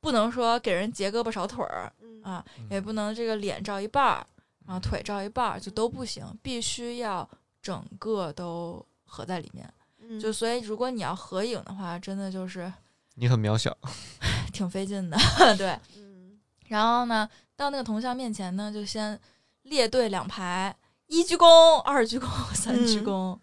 [0.00, 1.90] 不能说给人截胳膊少腿儿
[2.22, 4.26] 啊，也不能这个脸照一半儿，
[4.66, 7.28] 然后腿照一半儿，就都不行，必须要
[7.62, 9.70] 整个都合在里面。
[10.00, 10.18] 嗯。
[10.20, 12.70] 就所以，如果你要合影的话，真的就是
[13.14, 13.76] 你很渺小，
[14.54, 15.18] 挺费劲的，
[15.58, 15.78] 对。
[15.96, 16.38] 嗯。
[16.68, 19.18] 然后呢，到那个铜像面前呢，就先
[19.64, 20.74] 列队两排，
[21.08, 23.04] 一一鞠躬、二鞠躬、三鞠嗯。
[23.04, 23.38] 躬，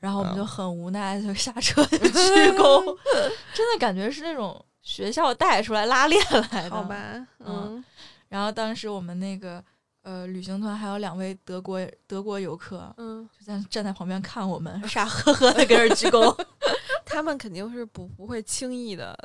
[0.00, 0.36] 然后我们啊。
[0.36, 2.10] 就很无奈，就下车就鞠
[2.58, 2.84] 躬，
[3.54, 6.70] 真的感觉是那种学校带出来拉练来的。
[6.70, 7.82] 好吧，嗯
[8.28, 9.62] 然后当时我们那个
[10.02, 16.36] 呃旅行团还有两位德国德国游客，嗯，就在站在旁边看我们， 傻呵呵的跟着鞠躬，
[17.06, 19.16] 他们肯定是不不会轻易的，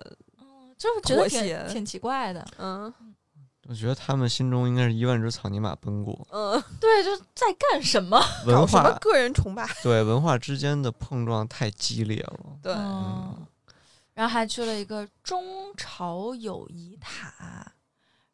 [0.80, 2.44] 就是觉得挺挺奇怪的。
[2.58, 2.92] 嗯
[3.68, 8.20] 我觉得他们心中应该是一万只草泥马奔过，嗯， 对，就在干什么？
[8.48, 12.40] 文搞什么化个人崇拜，对文化之间的碰撞太激烈了。
[12.64, 13.46] 对，嗯，
[14.16, 15.44] 然后还去了一个中
[15.78, 17.72] 朝友谊塔，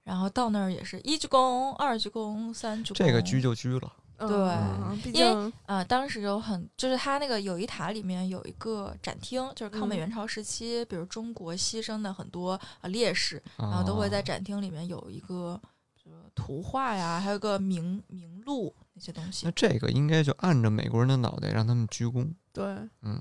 [0.06, 2.96] 然后到那儿也是一鞠躬、二鞠躬、三鞠躬。
[2.98, 15.60] 这个鞠就鞠了，嗯对嗯因为竟啊、当时有很，就是它那个友谊塔里面有一个展厅，就是抗美嗯援朝时期，比如中国牺牲的很多呃烈士，然后都会在哦展厅里面有一个
[16.06, 19.52] 呃图画呀，还有个名名录那些东西那。
[19.52, 22.32] 这个应该就按着美国人的脑袋让他们鞠躬。
[22.54, 22.64] 对，
[23.02, 23.20] 嗯，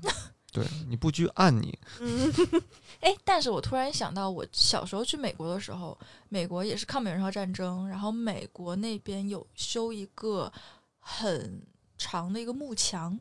[0.52, 2.32] 对，你不鞠按你，嗯
[3.00, 10.50] 哎，但是我突然想到，我小时候去美国的时候，美国也是抗美援朝战争，然后美国那边有修一个
[11.06, 11.62] 很
[11.98, 13.18] 长的一个幕墙，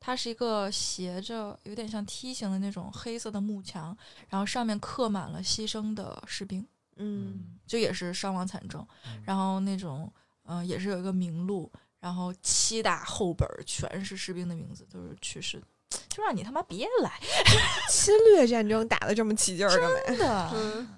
[0.00, 3.96] 它是一个斜着有点像梯形的那种黑色的幕墙，
[4.28, 6.66] 然后上面刻满了牺牲的士兵，
[6.96, 8.86] 嗯就也是伤亡惨重，
[9.24, 10.12] 然后那种
[10.42, 15.66] 呃也是有一个名录，然后七大厚本儿全是士兵的名字，都是去世的，
[16.08, 17.20] 就让你他妈别来，
[17.88, 19.96] 侵略战争打的这么起劲儿干嘛？
[20.08, 20.50] 真的。
[20.54, 20.96] 嗯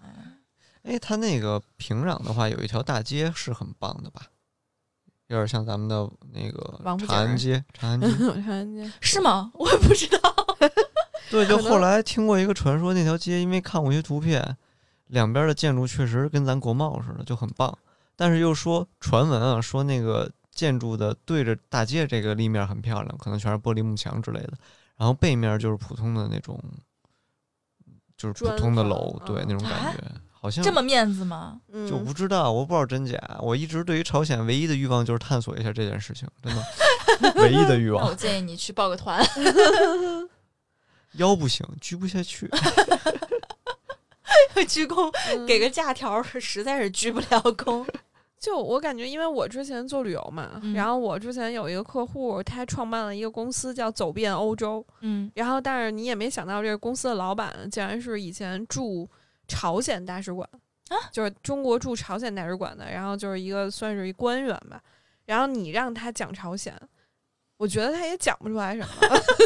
[0.85, 4.27] 哎，他那个平壤的话，有一条大街是很棒的吧？
[5.35, 8.92] 有点像咱们的那个 长安街 长安街，长安街。
[9.01, 9.51] 是吗？
[9.57, 10.35] 我也不知道。
[11.31, 14.57] 对，就后来听过一个传说，那条街因为看过一些图片，
[15.07, 17.77] 两边的建筑确实跟咱国贸似的，就很棒。
[18.14, 24.53] 但是又说传闻啊，说那个建筑的对着大街这个立面很漂亮，可能全是玻璃幕墙之类的，
[24.99, 26.62] 然后背面就是普通的那种，
[28.18, 30.05] 就是普通的楼，对嗯那种感觉，
[30.42, 31.61] 好像这么面子吗？
[31.72, 33.16] 嗯就不知道，我不知道真假。
[33.40, 36.62] 我一直对于朝鲜唯一的欲望就是探索一下这件事情，真的，
[37.40, 38.14] 唯一的欲望我。
[38.14, 39.24] 建议你去报个团。
[41.14, 42.50] 腰不行，鞠不下去。
[44.68, 47.87] 鞠躬，嗯给个假条，实在是鞠不了躬。
[48.40, 59.09] 就我感觉，因为我之前做旅游嘛，嗯然后我之前有一个客户，他创办了一个公司叫走遍欧洲，嗯然后但是你也没想到这个公司的老板竟然是以前驻
[59.48, 60.48] 朝鲜大使馆
[60.88, 64.81] 啊就是中国驻朝鲜大使馆的，然后就是一个算是一官员吧，
[65.26, 66.74] 然后你让他讲朝鲜，
[67.57, 68.87] 我觉得他也讲不出来什么，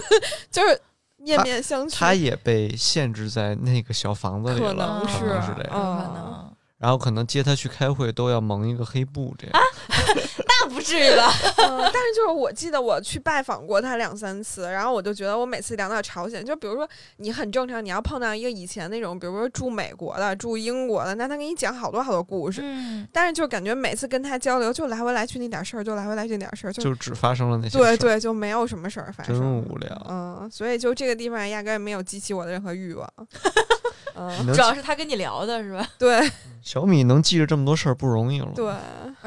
[0.51, 0.81] 就是
[1.17, 5.71] 面面相觑，他也被限制在那个小房子里可了，可能是能是这样。
[5.71, 6.57] 可嗯能。
[6.79, 9.59] 然后可能接他去开会都要蒙一个黑布，这样。
[10.67, 11.31] 那不至于吧？
[11.59, 29.61] 嗯，但是就是我记得我去拜访过他两三次，然后我就觉得我每次聊到朝鲜，就比如说你很正常，你要碰到一个以前那种，比如说住美国的、住英国的，那他给你讲好多好多故事，嗯，但是就感觉每次跟他交流，就来回来去那点事儿，就来回来去那点事儿，就就只发生了那些，对对，就没有什么事儿发真生。
[29.63, 30.07] 无聊。
[30.09, 33.09] 嗯，所以就这个地方压根儿没有激起我的任何欲望。
[34.19, 35.87] 嗯，主要是他跟你聊的是吧？
[35.99, 36.21] 对
[36.63, 38.49] 小米能记着这么多事儿不容易了。
[38.57, 38.73] 对。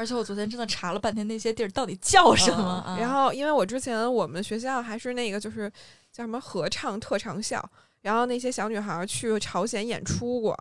[0.00, 2.82] 而且我昨天真的查了半天那些地儿到底叫什么。
[2.86, 5.70] 啊然后，因为我之前我们学校还是那个就是
[6.10, 7.62] 叫什么合唱特长校，
[8.00, 10.58] 然后那些小女孩儿去朝鲜演出过，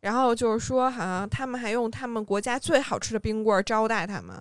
[0.00, 4.36] 然后就是说好像他们还用他们国家最好吃的冰棍儿招待他们，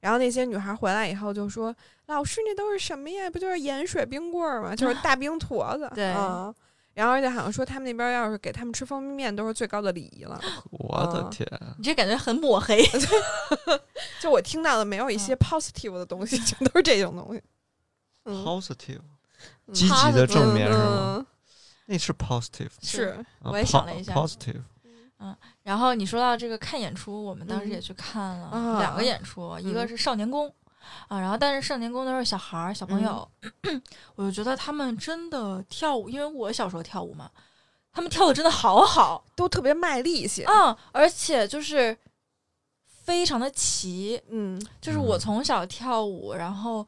[0.00, 1.74] 然后那些女孩儿回来以后就说
[2.06, 3.30] ：“老师，那都是什么呀？
[3.30, 4.76] 不就是盐水冰棍儿吗？
[4.76, 6.54] 就是大冰坨子。”对嗯。
[6.94, 10.40] 然后而且好像说他们那边要是给他们吃方便面都是最高的礼仪了。
[10.70, 11.46] 我的嗯天，
[11.78, 12.82] 你这感觉很抹黑。
[14.20, 17.42] 就我听到的没有一些 positive 的东西， 全都是这种东西。
[18.24, 19.00] 嗯 positive
[19.66, 21.16] 嗯积极的正面是吗？
[21.18, 21.26] 嗯
[21.86, 23.08] 那是 positive，是，
[23.42, 24.62] 啊我也想了一下 positive
[25.18, 30.50] 嗯然后你说到这个看演出，我们当时嗯也去看了啊两个演出，一个嗯是少年宫
[31.08, 33.28] 啊，然后但是少年宫都是小孩儿小朋友，
[34.16, 37.30] 我就觉得他们真的跳舞，因为我小时候跳舞嘛，
[37.92, 40.44] 他们跳的真的好好都特别卖力气。
[40.44, 41.96] 嗯，而且就是
[42.86, 46.86] 非常的齐，嗯就是我嗯从小跳舞，然后。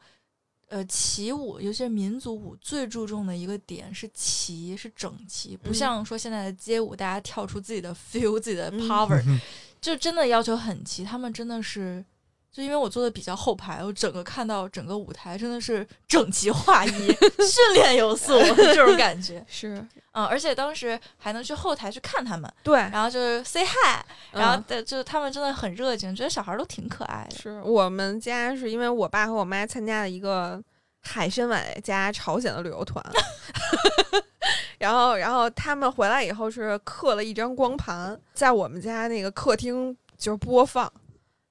[0.69, 9.23] 呃，齐舞，尤其是民族舞，最注重的一个点是齐，是整齐，不嗯像说现在的街舞，大家跳出自己的 feel、自己的嗯 power，
[9.79, 11.05] 就真的要求很齐。
[11.05, 12.03] 他们真的是，
[12.57, 19.45] 就因为我坐的比较后排，我整个看到整个舞台真的是整齐划一， 训练有素 这种感觉。
[19.47, 19.75] 是
[20.13, 27.37] 嗯，而且当时还能去后台去看他们，对，然后就是 say hi，然后就他们真的很热情，觉得小孩儿都挺可爱的。
[27.37, 30.59] 是我们家是因为我爸和我妈参加了一个
[31.01, 33.05] 海参崴加朝鲜的旅游团，
[34.79, 40.91] 然后然后他们回来以后是刻了一张光盘在我们家那个客厅就是播放，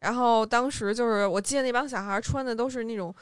[0.01, 3.15] 然后当时就是我记得那帮小孩穿的都是那种。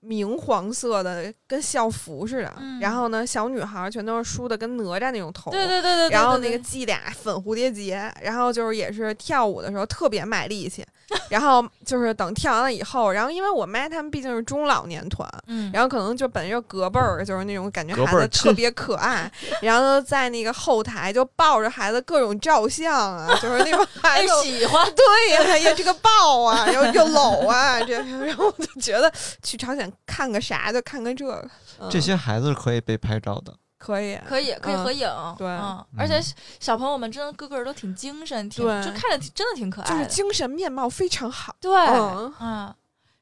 [0.00, 2.54] 明黄色的，跟校服似的。
[2.60, 5.50] 嗯然后呢，小女孩全都是梳的跟哪吒那种头。
[5.50, 10.86] 对对对对对，然后那个系俩粉蝴蝶结，然后就是也是跳舞的时候特别卖力气，
[11.28, 19.30] 然后就是等跳完了以后，然后因为我妈他们毕竟是中老年团，嗯，然后可能就本着隔辈儿，就是那种感觉孩子特别可爱，
[19.62, 24.42] 然后在那个后台就抱着孩子各种照相啊，就是那种 孩哎子。
[24.42, 31.44] 喜欢，对呀，这个抱啊，然后又搂啊，这，然后我就觉得去朝鲜看个啥就看个这个，
[31.80, 33.54] 嗯这些孩子是可以被拍照的。
[33.78, 36.20] 可以，可以可以嗯合影，对嗯，而且
[36.60, 41.54] 小朋友们真的个个都挺精神，挺对就看着真的挺可爱就是，精神面貌非常好。
[41.60, 42.74] 对，嗯嗯。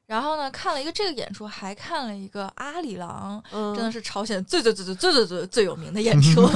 [0.07, 6.49] 然后呢，看了一个这个演出，还看了一个阿里郎，嗯，真的是朝鲜最最最最最最最最有名的演出。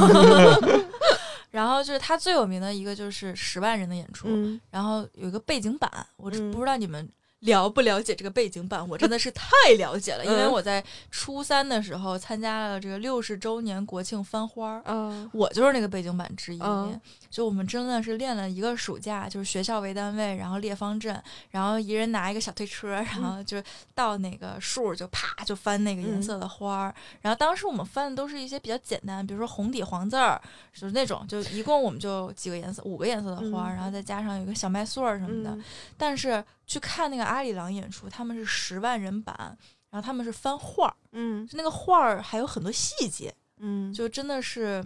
[1.51, 7.05] 然后就是他最有名的一个就是十万人的演出，嗯然后有一个背景板，我嗯不知道你们
[7.41, 14.83] 了不了解这个背景板，我真的是太了解了，因为嗯我在初三的时候参加了这个六十周年国庆翻花儿。
[14.85, 16.99] 嗯我就是那个背景板之一，嗯
[17.29, 23.61] 就我们真的是练了一个暑假，就是学校为单位，然后列方阵，然后一人拿一个小推车，然后就
[23.95, 26.95] 到哪个树就啪就翻那个颜色的花儿。
[27.21, 30.39] 然后当时我们翻的都是一些比较简单，比如说红底黄字儿，
[30.73, 35.49] 就是那种，就一共我们就几个颜色，五个颜色的花儿，嗯然后再加上有一个小麦穗儿什么的。
[35.51, 35.63] 嗯
[35.97, 39.35] 但是去看那个阿里郎演出，他们是十万人版，
[39.89, 41.45] 然后他们是翻画儿，嗯。
[41.45, 44.81] 就那个画儿还有很多细节，嗯，就真的是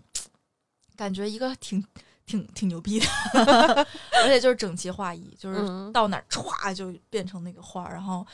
[0.96, 1.86] 感觉一个挺
[2.26, 3.06] 挺挺牛逼的，
[4.24, 5.94] 而且就是整齐划一，就是嗯。
[5.94, 7.94] 到哪儿歘就变成那个画儿。
[7.94, 8.26] 然后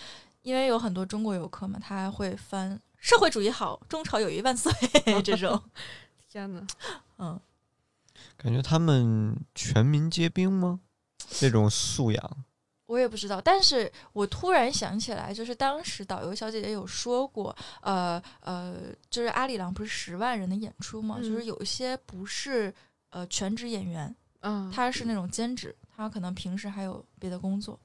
[0.43, 4.71] 因为有很多中国游客嘛，他还会翻“社会主义好，中朝友谊万岁
[5.21, 5.61] ”这种，
[6.31, 6.65] 天呐，
[7.17, 7.37] 嗯，
[8.37, 10.79] 感觉他们全民皆兵吗？
[11.29, 12.45] 这种素养，
[12.91, 18.75] 我也不知道，但是我突然想起来，就是当时导游小姐姐有说过，呃呃，
[19.09, 21.45] 就是阿里郎不是十万人的演出嘛，就是嗯。
[21.45, 22.73] 有一些不是
[23.11, 27.79] 呃全职演员，嗯，他是那种兼职，他可能平时还有别的工作。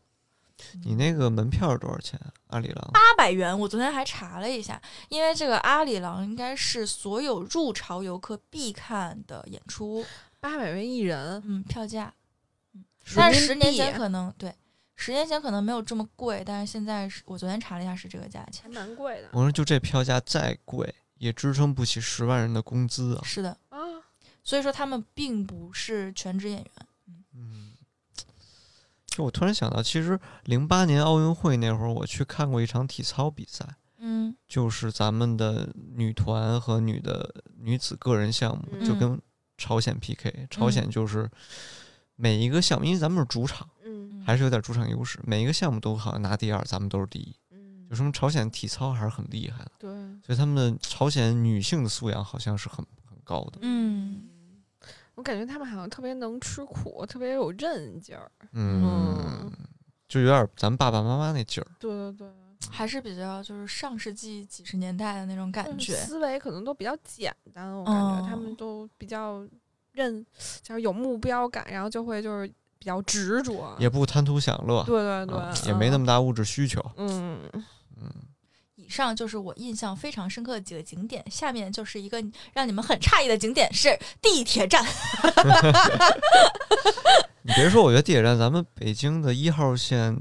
[0.85, 2.19] 你那个门票是多少钱？
[2.49, 2.90] 阿里郎？
[2.92, 10.05] 八百元，我昨天还查了一下，因为这个阿里郎应该是所有入朝游客必看的演出，
[10.40, 12.12] 八百元一人，嗯，票价，
[12.75, 12.83] 嗯
[13.14, 14.53] 但是十年前可能对，
[14.97, 18.69] 十年前可能没有这么贵，但是现在是我昨天查了一下是这个价钱还。
[18.71, 23.23] 蛮贵的我说就这票价再贵，也支撑不起十万人的工资啊。
[23.23, 23.79] 是的，啊。
[24.43, 26.87] 所以说他们并不是全职演员。
[27.35, 27.73] 嗯，
[29.07, 33.67] 就我突然想到，其实零八年奥运会那会儿，我去看过一场体操比赛，
[33.99, 39.23] 嗯就是咱们的女团和女的女子个人项目，就嗯跟
[39.59, 40.47] 朝鲜 PK。
[40.49, 41.29] 朝鲜就是
[42.17, 47.35] 每一个项目，因为咱们是主场，嗯还是有点主场优势，每一个项目都好像拿第二，咱们都是第一。
[47.51, 49.91] 嗯就，说明朝鲜体操还是很厉害的，对，
[50.25, 53.59] 所以他们的朝鲜女性的素养好像是很很高的。
[53.63, 54.23] 嗯，
[55.15, 58.29] 我感觉他们好像特别能吃苦，特别有韧劲儿。
[58.53, 59.53] 嗯，
[60.09, 61.67] 就有点咱爸爸妈妈那劲儿。
[61.79, 62.29] 对对对，
[62.71, 65.95] 还是比较就是上世纪几十年代的那种感觉。
[65.95, 69.47] 思维可能都比较简单，我感觉他哦们都比较
[69.97, 70.25] 认，
[70.63, 72.47] 就是有目标感，然后就会就是
[72.79, 73.75] 比较执着。
[73.79, 76.85] 也不贪图享乐，对对对啊，也没那么么大物质需求。
[76.99, 77.41] 嗯，
[77.97, 78.13] 嗯，
[78.77, 84.85] 以上就是我印象非常深刻的几个景点，下面就是一个让你们很诧异的景点是地铁站。
[87.43, 90.17] 你别说，我觉得地铁站，咱们北京的一号线、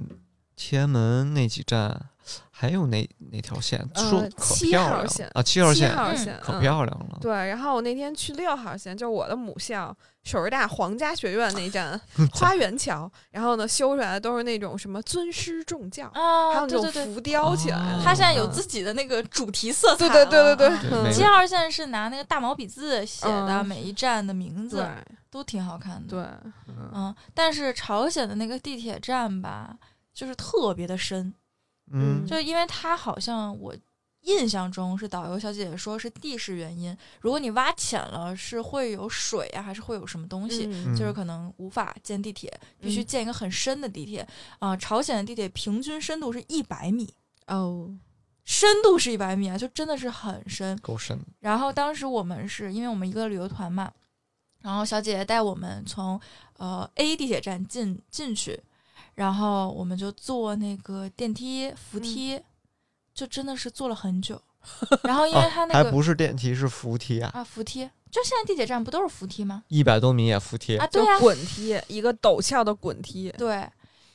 [0.56, 2.10] 天安门那几站，
[2.58, 6.62] 还有哪哪条线，呃说可七漂亮号线啊，七号线嗯号线可嗯。
[6.62, 7.18] 漂亮了。
[7.20, 12.00] 对，然后我那天去六号线，就是我的母校首师大皇家学院那站
[12.32, 18.00] 花园桥，然后呢修出来的都是那种什么尊师重教，还啊，有那对对对，种浮雕起来。
[18.02, 18.52] 它现在有嗯。
[18.52, 23.65] 自己的那个主题色彩对对对对对，七号线是拿那个大毛笔字写的嗯。
[23.65, 24.88] 每一站的名字，对
[25.30, 26.08] 都挺好看的。
[26.08, 26.24] 对，
[26.70, 26.89] 嗯。
[26.94, 29.76] 嗯，但是朝鲜的那个地铁站吧，
[30.13, 31.34] 就是特别的深，
[31.92, 33.76] 嗯，就因为它好像我
[34.22, 40.66] 印象中是导游小姐姐说是地势原因，如果你挖浅了是会有水啊，还是会有什么东西？
[40.66, 44.28] 嗯就是可能无法建地铁，必须嗯建一个很深的地铁
[44.58, 47.14] 啊、朝鲜的地铁平均深度是一百米，
[47.46, 47.96] 哦，
[48.44, 50.76] 深度是一百米啊，就真的是很深。
[50.80, 51.20] 够深。
[51.40, 53.92] 然后当时我们是因为我们一个旅游团嘛，
[54.62, 56.20] 然后小姐姐带我们从
[56.58, 58.60] 呃 A 地铁站进进去，
[59.16, 62.39] 然后我们就坐那个电梯扶梯，
[63.13, 64.41] 就真的是坐了很久。
[65.03, 69.63] 然后因为它那个、不是电梯，是扶梯啊，啊扶梯，就现在地铁站不都是扶梯吗？
[69.68, 73.32] 一百多米也扶梯啊，对啊、滚梯，一个陡峭的滚梯。
[73.38, 73.68] 对。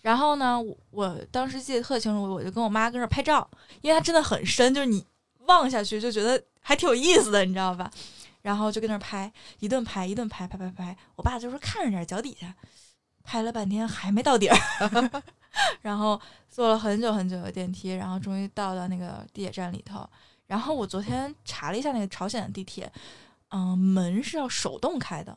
[0.03, 3.49] 然后呢，我我当时记得特清楚，我就跟我妈跟那儿拍照，
[3.81, 5.05] 因为它真的很深，就是你
[5.47, 7.91] 望下去就觉得还挺有意思的，你知道吧？
[8.43, 10.97] 然后就跟那儿拍，一顿拍，一顿拍，拍拍拍。
[11.15, 12.53] 我爸就说看着点脚底下，
[13.23, 14.57] 拍了半天还没到底儿，
[15.83, 20.09] 然后坐了很久很久的电梯，然后终于到到那个地铁站里头。
[20.47, 22.91] 然后我昨天查了一下那个朝鲜的地铁，
[23.51, 25.37] 嗯、门是要手动开的，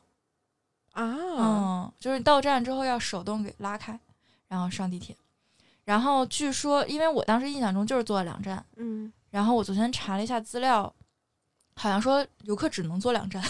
[0.94, 4.00] 啊，嗯，就是到站之后要手动给拉开，
[4.48, 5.16] 然后上地铁。
[5.86, 10.92] 然后据说，因为我当时印象中就是坐了两站，嗯，然后我昨天查了一下资料，
[11.76, 13.44] 好像说游客只能坐两站。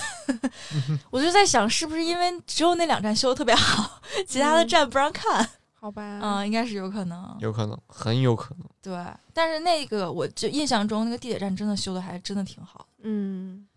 [1.12, 5.48] 我就在想，是不是因为只有那两站修的特别好，其他的嗯站不让看？
[5.74, 7.36] 好吧，嗯，应该是有可能。
[7.42, 8.66] 有可能，很有可能。
[8.82, 8.96] 对，
[9.34, 12.88] 但是那个我就印象中那个地铁站真的修的还真的挺好。
[13.02, 13.68] 嗯，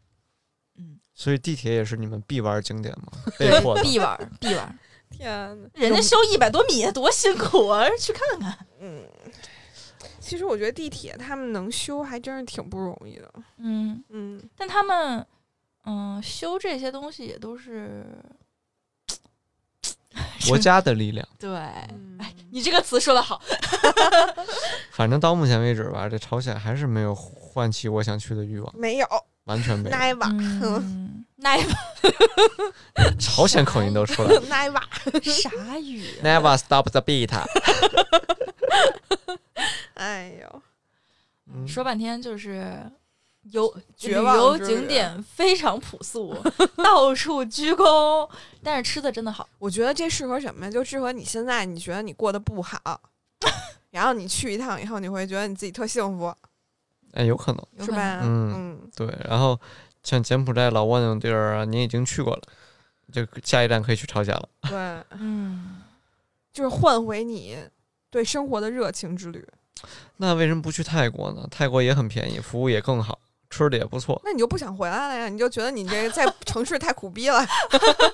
[0.76, 3.12] 嗯，所以地铁也是你们必玩景点吗？
[3.38, 4.78] 被对迫，必玩必玩。
[5.10, 8.56] 天呐，人家修一百多米多辛苦啊，去看看。
[8.80, 9.04] 嗯，
[10.26, 13.32] 其实我觉得地铁他们能修还真是挺不容易的。
[13.58, 15.24] 嗯，嗯，但他们
[15.84, 18.04] 嗯修这些东西也都是
[20.48, 21.26] 国家的力量。
[21.38, 21.50] 对。
[21.50, 23.42] 嗯哎，你这个词说的好。
[24.90, 29.06] 反正到目前为止吧，这朝鲜还是没有唤起我想去的欲望，没有
[29.44, 29.96] 完全没有。
[33.18, 34.40] 朝鲜口音都出来了。
[34.48, 37.30] never，啥语啊？Never stop the beat。
[39.94, 40.62] 哎呦，
[41.52, 42.90] 嗯说半天就是
[43.52, 46.36] 游绝旅游景点非常朴素，
[46.76, 48.28] 到处鞠躬，
[48.62, 49.48] 但是吃的真的好。
[49.58, 50.70] 我觉得这适合什么呀？
[50.70, 52.78] 就适合你现在你觉得你过得不好，
[53.90, 56.34] 然后你去一趟以后，你会觉得你自己特幸福，
[57.12, 57.86] 哎，有可能。
[57.86, 58.20] 是吧？
[58.22, 59.58] 嗯嗯，对，然后
[60.02, 62.42] 像柬埔寨、老挝那种地儿啊，你已经去过了，
[63.12, 64.48] 就下一站可以去朝鲜了。
[64.62, 64.78] 对，
[65.18, 65.82] 嗯，
[66.52, 67.56] 就是换回你
[68.10, 69.46] 对生活的热情之旅。
[70.16, 71.46] 那为什么不去泰国呢？
[71.50, 73.18] 泰国也很便宜，服务也更好，
[73.50, 74.20] 吃的也不错。
[74.24, 75.28] 那你就不想回来了呀？
[75.28, 77.44] 你就觉得你这个在城市太苦逼了？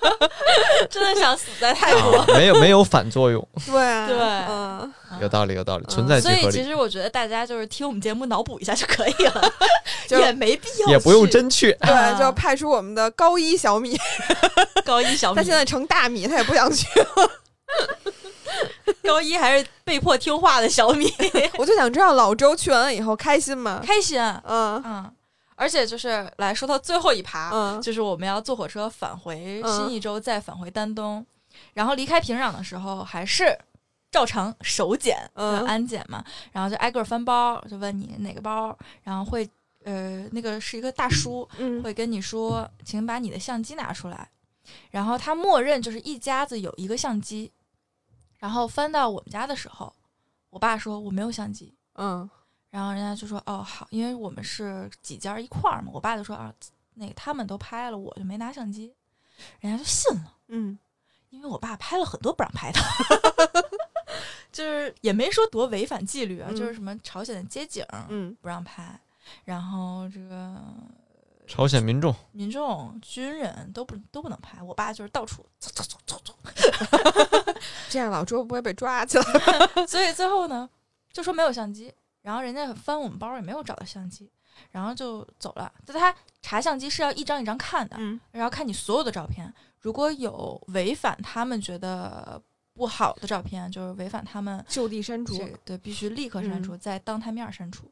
[0.90, 2.18] 真的想死在泰国。
[2.18, 9.52] 啊，没有没有反作用， 对啊对嗯，有道理有道理，嗯存在即所以，其实我觉得大家就是听我们节目脑补一下就可以了，
[10.10, 11.72] 也没必要也不用真去。
[11.80, 13.98] 啊对，就派出我们的高一小米，
[14.84, 15.36] 高一小米。
[15.36, 16.86] 他现在成大米，他也不想去。
[19.02, 21.12] 高一还是被迫听话的小米，
[21.58, 23.82] 我就想知道老周去完了以后开心吗？
[23.84, 24.20] 开心。
[24.20, 25.10] 嗯嗯，
[25.54, 27.80] 而且就是来说到最后一趴，嗯。
[27.82, 29.76] 就是我们要坐火车返回嗯。
[29.76, 31.24] 新一州，再返回丹东，
[31.74, 33.58] 然后离开平壤的时候还是
[34.10, 35.60] 照常手检，嗯。
[35.60, 39.48] 就安检嘛，然后就挨个翻包，就问你哪个包，然后会
[39.84, 41.82] 呃那个是一个大叔嗯。
[41.82, 44.28] 会跟你说，请把你的相机拿出来，
[44.90, 47.50] 然后他默认就是一家子有一个相机，
[48.38, 49.92] 然后翻到我们家的时候，
[50.50, 52.28] 我爸说我没有相机，嗯
[52.72, 56.50] 然后人家就说哦好，因为我们是几家一块儿嘛，我爸就说啊，
[56.94, 58.94] 那个他们都拍了，我就没拿相机，
[59.60, 60.78] 人家就信了，嗯。
[61.28, 62.80] 因为我爸拍了很多不让拍的，
[64.52, 66.56] 就是也没说多违反纪律啊，嗯。
[66.56, 68.34] 就是什么朝鲜的街景嗯。
[68.40, 68.98] 不让拍，
[69.44, 70.58] 然后这个
[71.46, 76.34] 朝鲜民众民众、军人都不都不能拍，我爸就是到处走走走走走，
[77.88, 79.86] 这样老周不会被抓起来。
[79.86, 80.68] 所以最后呢
[81.12, 81.92] 就说没有相机，
[82.22, 84.30] 然后人家翻我们包也没有找到相机，
[84.70, 85.72] 然后就走了。
[85.84, 92.40] 但他查相机是要一张一张看的，嗯然后看你所有的照片，如果有违反他们觉得
[92.72, 95.44] 不好的照片，就是违反他们就地删除这。
[95.46, 97.90] 个对必须立刻删除，在当他面删除。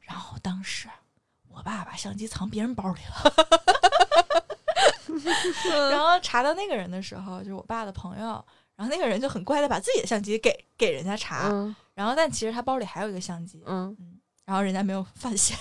[0.00, 0.88] 然后当时
[1.48, 3.34] 我爸把相机藏别人包里了。
[5.90, 8.44] 然后查到那个人的时候，就是我爸的朋友，
[8.76, 13.96] 然后那个人就很乖的把自己的相机给给人家查，嗯然后但其实他包里还有一个相机，嗯，
[14.44, 15.56] 然后人家没有发现，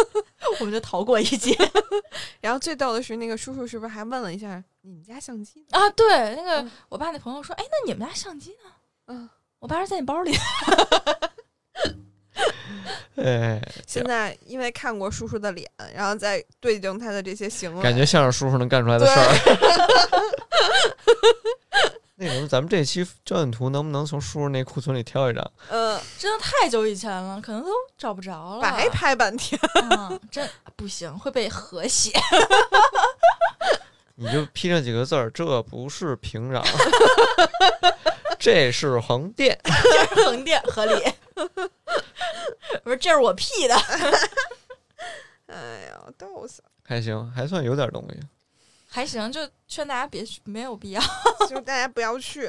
[0.60, 1.54] 我们就逃过一劫
[2.40, 5.64] 然后最逗的是，那个叔叔是不是还问了一下你们家相机？
[5.70, 5.90] 啊！
[5.90, 8.70] 对，那个、嗯我爸那朋友说，哎，那你们家相机呢？
[9.08, 10.34] 嗯，我爸说在你包里。
[13.16, 19.26] 哎，现在因为看过叔叔的脸，然后再对应他的这些行为，感觉像是叔叔能干出来的事儿。
[22.48, 25.52] 咱们这期焦点图能不能从叔叔那库存里挑一张？
[25.68, 28.62] 呃，真的太久以前了，可能都找不着了。
[28.62, 29.58] 白拍半天。
[29.90, 32.10] 嗯，真不行，会被和谐。
[34.16, 36.64] 你就批上几个字儿，这不是平壤，
[38.38, 39.58] 这是横店。
[40.24, 41.12] 横店合理。
[42.84, 43.74] 不是，这是我 P 的。
[45.46, 46.68] 哎呀，逗死了！
[46.84, 48.20] 还行，还算有点东西。
[48.94, 51.02] 还行，就劝大家别去，没有必要。
[51.50, 52.48] 就是大家不要去。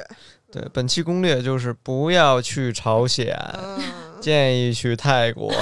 [0.52, 3.82] 对，本期攻略就是不要去朝鲜，嗯，
[4.20, 5.52] 建议去泰国。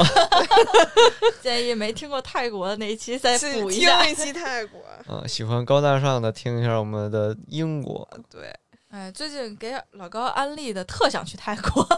[1.40, 4.06] 建议没听过泰国的那一期再补一下。
[4.06, 4.78] 一期泰国。
[5.08, 8.06] 嗯，喜欢高大上的，听一下我们的英国。
[8.28, 8.54] 对，
[8.90, 11.88] 哎，最近给老高安利的，特想去泰国，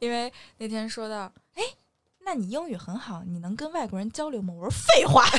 [0.00, 1.39] 因为那天说到，哎，
[2.30, 4.54] 那你英语很好，你能跟外国人交流吗？
[4.56, 5.26] 我说废话。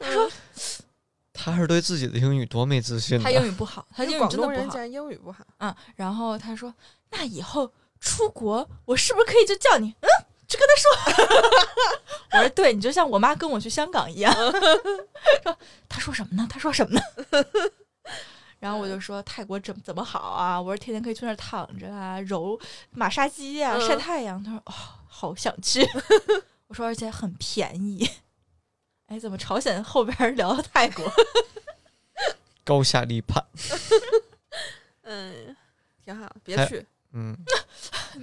[0.00, 0.28] 他说
[1.32, 3.46] 他是对自己的英语多没自信他英。
[3.46, 4.80] 语不好，他英语广真的不好东人竟。
[4.80, 5.44] 然英语不好。
[5.58, 6.74] 嗯，然后他说，
[7.10, 7.70] 那以后
[8.00, 9.94] 出国，我是不是可以就叫你？
[10.00, 10.08] 嗯，
[10.48, 10.90] 去跟他说。
[12.34, 14.34] 我说对，你就像我妈跟我去香港一样。
[14.34, 15.56] 说
[15.88, 16.48] 他说什么呢？
[16.50, 17.02] 他说什么呢？
[18.64, 20.58] 然后我就说泰国怎怎么好啊？
[20.58, 22.58] 我说天天可以去那儿躺着啊，揉
[22.92, 24.42] 马杀鸡啊，晒嗯太阳。
[24.42, 24.72] 他说哦，
[25.06, 25.86] 好想去。
[26.68, 28.08] 我说而且很便宜。
[29.08, 31.04] 哎，怎么朝鲜后边聊到泰国？
[32.64, 33.44] 高下立判。
[35.04, 35.54] 嗯，
[36.02, 36.86] 挺好，别去。
[37.12, 37.36] 嗯，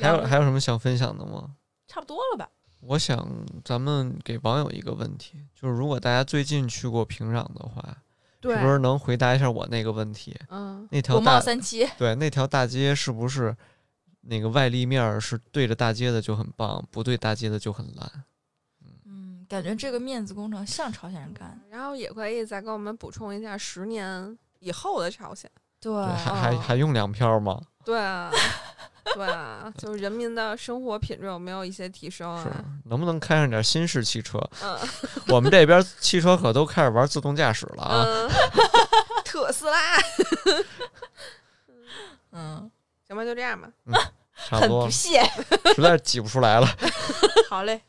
[0.02, 1.52] 还有还有什么想分享的吗？
[1.88, 2.50] 差不多了吧？
[2.80, 3.30] 我想
[3.64, 7.96] 咱们给网友一个问题，就是如果大家最近去过平壤的话，对
[8.42, 10.36] 是不是能回答一下我那个问题？
[10.50, 11.88] 嗯，那条国贸大三期。
[11.98, 13.56] 对那条大街是不是
[14.22, 18.24] 那个外立面儿是对着大街的就很棒，不对大街的就很烂？
[19.06, 21.58] 嗯，感觉这个面子工程像朝鲜人干的。
[21.70, 25.50] 然后也可以再给我们补充一下十年以后的朝鲜。
[25.82, 27.60] 对对，还还哦还用粮票吗？
[27.84, 28.32] 对啊，
[29.16, 34.38] 对啊，就是人民的生活品质有没有一些提升是啊？，能不能开上点新式汽车？
[34.64, 34.78] 嗯
[35.28, 38.04] 我们这边汽车可都开始玩自动驾驶了啊！
[38.06, 38.30] 嗯，
[39.26, 39.98] 特斯拉。
[42.32, 42.70] 嗯，
[43.08, 43.70] 行吧，就这样吧。
[44.48, 45.22] 差不多，很不屑。
[45.76, 46.68] 实在是挤不出来了。
[47.50, 47.82] 好嘞，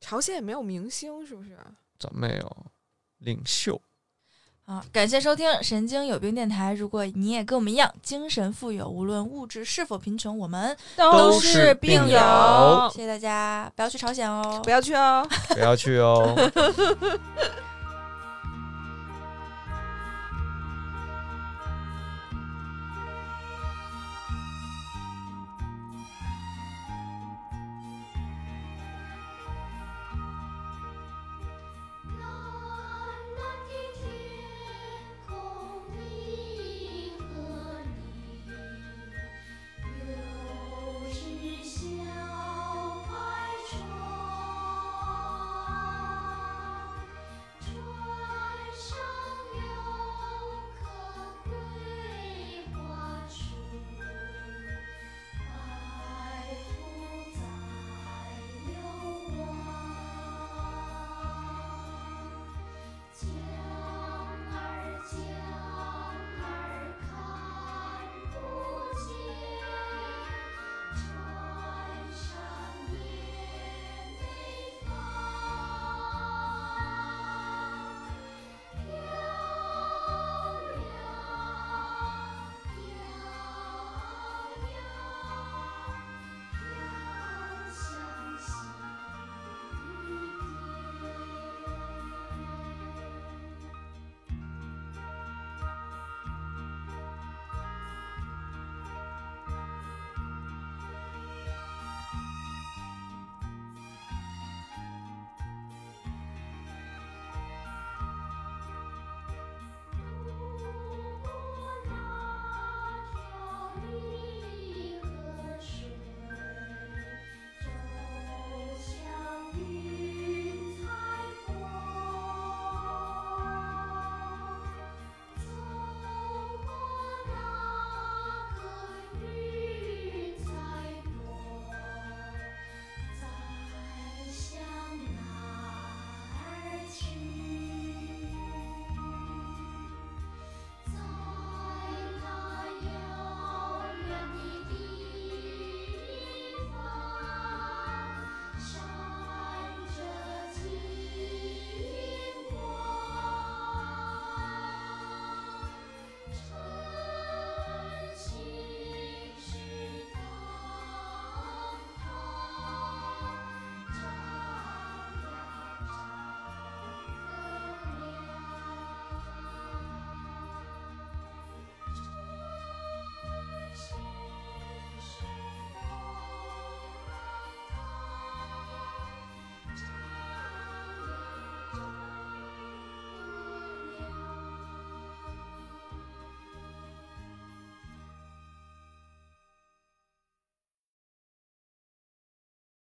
[0.00, 1.56] 朝鲜也没有明星，是不是？
[1.98, 2.66] 咱没有
[3.18, 3.80] 领袖，
[4.68, 6.74] 啊，感谢收听《神经有病电台》。
[6.76, 12.90] 如果你也跟我们一样精神富有，无论物质是否贫穷，我们都是是病友友。
[12.92, 14.68] 谢谢大家，不要去朝鲜哦不。
[14.68, 15.26] 要去哦。
[15.54, 16.36] 不要去哦。